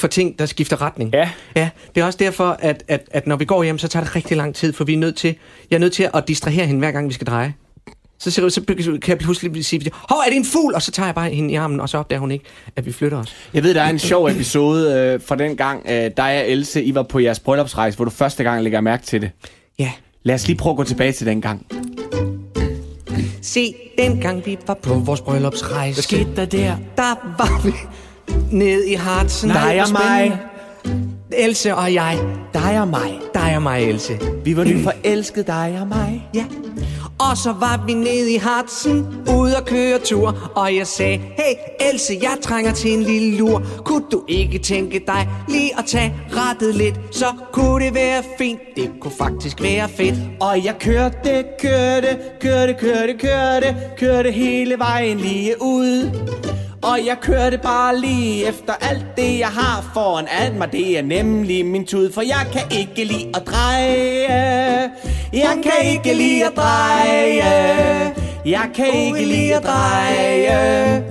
[0.00, 1.10] for ting, der skifter retning.
[1.12, 1.30] Ja.
[1.56, 4.16] Ja, det er også derfor, at, at, at når vi går hjem, så tager det
[4.16, 5.34] rigtig lang tid, for vi er nødt til,
[5.70, 7.54] jeg er nødt til at distrahere hende, hver gang vi skal dreje.
[8.18, 10.74] Så, ser, så kan jeg pludselig sige, hov, er det en fugl?
[10.74, 12.44] Og så tager jeg bare hende i armen, og så opdager hun ikke,
[12.76, 13.36] at vi flytter os.
[13.54, 16.82] Jeg ved, der er en sjov episode øh, fra den gang, øh, dig og Else,
[16.82, 19.30] I var på jeres bryllupsrejse, hvor du første gang lægger mærke til det.
[19.78, 19.92] Ja.
[20.22, 21.66] Lad os lige prøve at gå tilbage til den gang.
[23.42, 25.94] Se, dengang vi var på vores bryllupsrejse.
[25.94, 26.76] Hvad skete der der?
[26.96, 27.72] Der var vi
[28.50, 29.50] nede i Hartsen.
[29.50, 30.38] Dig og mig.
[31.32, 32.18] Else og jeg.
[32.54, 33.20] Dig og mig.
[33.34, 34.18] Dig og mig, Else.
[34.44, 36.28] Vi var nyt forelskede, dig og mig.
[36.34, 36.44] Ja.
[37.30, 39.06] Og så var vi nede i Hartsen,
[39.38, 43.62] ude at køre tur, og jeg sagde, hey Else, jeg trænger til en lille lur.
[43.84, 48.60] Kunne du ikke tænke dig lige at tage rettet lidt, så kunne det være fint.
[48.76, 50.14] Det kunne faktisk være fedt.
[50.40, 56.10] Og jeg kørte, kørte, kørte, kørte, kørte, kørte hele vejen lige ud.
[56.82, 60.72] Og jeg kørte bare lige efter alt det, jeg har foran alt mig.
[60.72, 64.90] Det er nemlig min tud, for jeg kan ikke lide at dreje.
[65.32, 68.14] Jeg kan ikke lide at dreje.
[68.44, 71.04] Jeg kan ikke lide at dreje.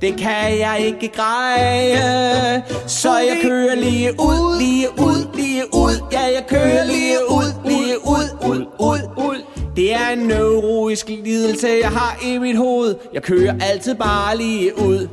[0.00, 6.20] Det kan jeg ikke greje Så jeg kører lige ud, lige ud, lige ud Ja,
[6.20, 9.13] jeg kører lige ud, lige ud, ud, ud, ud
[9.76, 14.78] det er en neurologisk lidelse, jeg har i mit hoved Jeg kører altid bare lige
[14.78, 15.08] ud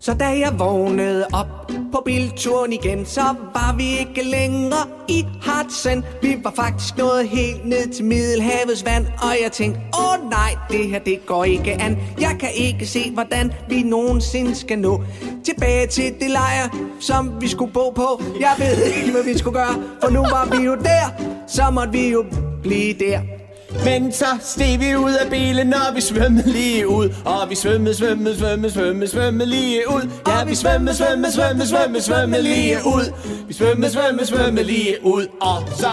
[0.00, 1.46] Så da jeg vågnede op
[1.92, 3.20] på bilturen igen, så
[3.54, 6.04] var vi ikke længere i Hudson.
[6.22, 10.56] Vi var faktisk nået helt ned til Middelhavets vand, og jeg tænkte, åh oh, nej,
[10.70, 11.98] det her det går ikke an.
[12.20, 15.02] Jeg kan ikke se, hvordan vi nogensinde skal nå
[15.44, 16.68] tilbage til det lejr,
[17.00, 18.22] som vi skulle bo på.
[18.40, 21.92] Jeg ved ikke, hvad vi skulle gøre, for nu var vi jo der, så måtte
[21.92, 22.24] vi jo
[22.62, 23.37] blive der.
[23.84, 27.94] Men så steg vi ud af bilen, og vi svømmede lige ud Og vi svømmede,
[27.94, 33.12] svømmede, svømmede, svømmede, svømmede lige ud Ja, vi svømmede, svømmede, svømmede, svømmede, svømmede lige ud
[33.48, 35.88] Vi svømmede, svømmede, svømmede lige ud Og så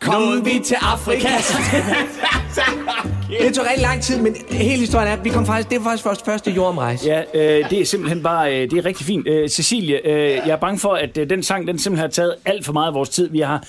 [0.00, 1.28] kom vi til Afrika
[3.42, 5.84] Det tog rigtig lang tid, men hele historien er, at vi kom faktisk, det var
[5.84, 7.06] faktisk vores første jordomrejse.
[7.06, 9.28] Ja, øh, det er simpelthen bare, øh, det er rigtig fint.
[9.28, 12.34] Øh, Cecilie, øh, jeg er bange for, at øh, den sang, den simpelthen har taget
[12.44, 13.30] alt for meget af vores tid.
[13.30, 13.64] Vi har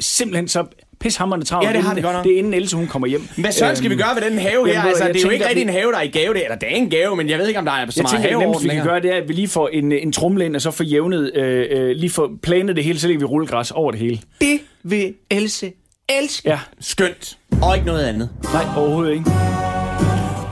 [0.00, 0.64] simpelthen så
[1.04, 1.68] pishammerende travlt.
[1.68, 2.24] Ja, det har inden- det godt nok.
[2.24, 3.28] Det er inden Else, hun kommer hjem.
[3.36, 4.72] Hvad søren skal vi Øhm, gøre ved den have her?
[4.74, 6.34] jamen, Altså, jeg det er jo ikke tænker, rigtig en have, der er i gave.
[6.34, 8.02] Det, eller det er en gave, men jeg ved ikke, om der er så Jeg
[8.02, 9.92] meget tænker, have nemmeste, den vi kan gøre, det er, at vi lige får en,
[9.92, 13.06] en trumle ind, og så får jævnet, øh, øh, lige får planet det hele, så
[13.06, 14.20] lægger vi rullegræs over det hele.
[14.40, 15.72] Det vil Else
[16.08, 16.48] elske.
[16.48, 16.58] Ja.
[16.80, 17.38] Skønt.
[17.62, 18.28] Og ikke noget andet.
[18.52, 19.24] Nej, overhovedet ikke.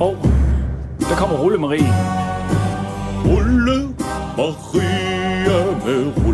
[0.01, 0.17] Og
[1.01, 1.93] der kommer Rulle Marie.
[3.27, 3.89] Rulle
[4.37, 6.32] Maria med rulle.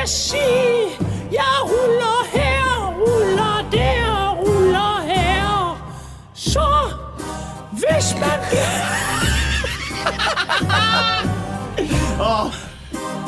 [0.00, 0.90] Skal sige.
[1.32, 5.92] Jeg ruller her, ruller der, ruller her.
[6.34, 6.66] Så
[7.72, 8.40] hvis man...
[12.20, 12.52] Åh,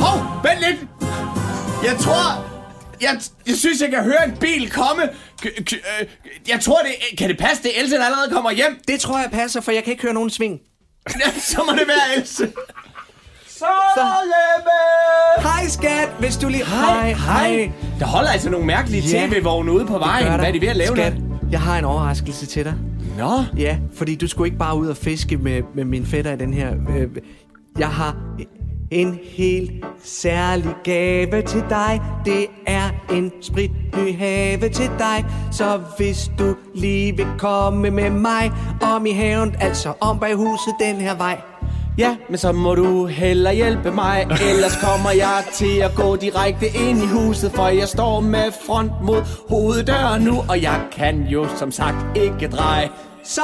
[0.02, 0.80] Hov, vent lidt.
[1.84, 2.48] Jeg tror...
[3.00, 5.02] Jeg, jeg synes, jeg kan høre en bil komme.
[5.46, 6.06] K- k- øh,
[6.48, 7.18] jeg tror, det...
[7.18, 8.80] Kan det passe, det er Else, der allerede kommer hjem?
[8.88, 10.60] Det tror jeg passer, for jeg kan ikke høre nogen sving.
[11.38, 12.52] Så må det være Else.
[13.94, 14.00] Så
[15.42, 16.64] Hej skat, hvis du lige...
[16.64, 17.70] Hej, hej.
[17.98, 20.26] Der holder altså nogle mærkelige Ja, tv-vogne ude på vejen.
[20.26, 21.12] Hvad er de ved at lave Skat,
[21.50, 22.74] jeg har en overraskelse til dig.
[23.18, 23.44] Nå.
[23.56, 26.54] Ja, fordi du skulle ikke bare ud og fiske med, med min fætter i den
[26.54, 26.72] her...
[26.96, 27.08] Øh,
[27.78, 28.16] jeg har
[28.90, 29.70] en helt
[30.04, 32.02] særlig gave til dig.
[32.24, 35.24] Det er en spritny have til dig.
[35.50, 38.52] Så hvis du lige vil komme med mig
[38.82, 41.51] om i haven, altså om bag huset den her vej.
[41.98, 46.66] Ja, men så må du hellere hjælpe mig Ellers kommer jeg til at gå direkte
[46.66, 51.46] ind i huset For jeg står med front mod hoveddøren nu Og jeg kan jo
[51.56, 52.88] som sagt ikke dreje
[53.24, 53.42] Så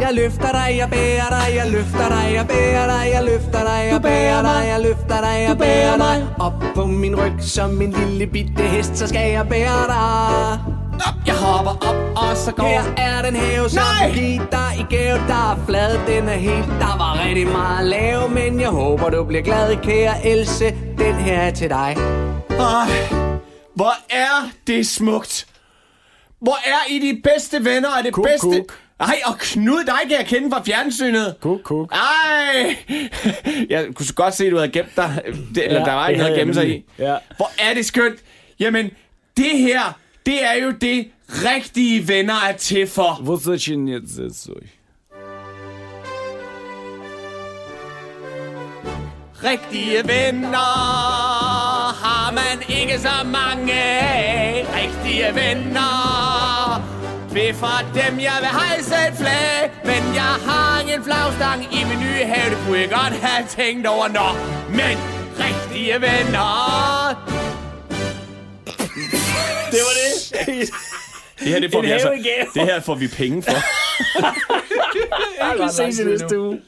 [0.00, 3.88] jeg løfter dig, jeg bærer dig, jeg løfter dig, jeg bærer dig, jeg løfter dig,
[3.92, 6.28] jeg bærer dig, jeg løfter dig, jeg bærer dig.
[6.38, 10.73] Op på min ryg som en lille bitte hest, så skal jeg bære dig.
[10.94, 14.38] Op, jeg hopper op, og så går Her er den have, som Nej!
[14.50, 15.18] dig i gave.
[15.18, 18.30] Der er flad, den er helt, der var rigtig meget lav.
[18.30, 20.64] Men jeg håber, du bliver glad, kære Else.
[20.98, 21.96] Den her er til dig.
[22.50, 22.88] Ej,
[23.74, 25.46] hvor er det smukt
[26.40, 28.78] Hvor er I de bedste venner og det Kuk, bedste kuk.
[29.00, 31.34] Ej, og Knud, dig kan jeg kende fra fjernsynet.
[31.40, 31.92] Kuk, kuk.
[31.92, 32.76] Ej!
[33.70, 35.20] Jeg kunne så godt se, at du havde gemt dig.
[35.54, 36.84] Det, eller Ja, der var ikke noget at gemme sig i.
[36.98, 37.16] Ja.
[37.36, 38.18] Hvor er det skønt.
[38.60, 38.90] Jamen,
[39.36, 43.19] det her, det er jo det rigtige venner er til for.
[43.21, 44.79] Вот зачем нет зацой.
[49.43, 50.57] Rigtige venner
[52.03, 54.65] har man ikke så mange af.
[54.81, 56.81] Rigtige venner.
[57.33, 59.71] Det er for dem, jeg vil hejse et flag.
[59.83, 62.49] Men jeg har ingen flagstang i min nye have.
[62.49, 64.27] Det kunne jeg godt have tænkt over, nå,
[64.69, 64.97] men
[65.39, 67.42] rigtige venner.
[69.74, 70.08] det var det.
[71.38, 72.08] Det her, det får, En vi altså,
[72.54, 73.52] det her får vi penge for.
[75.62, 76.60] Vi ses i næste uge.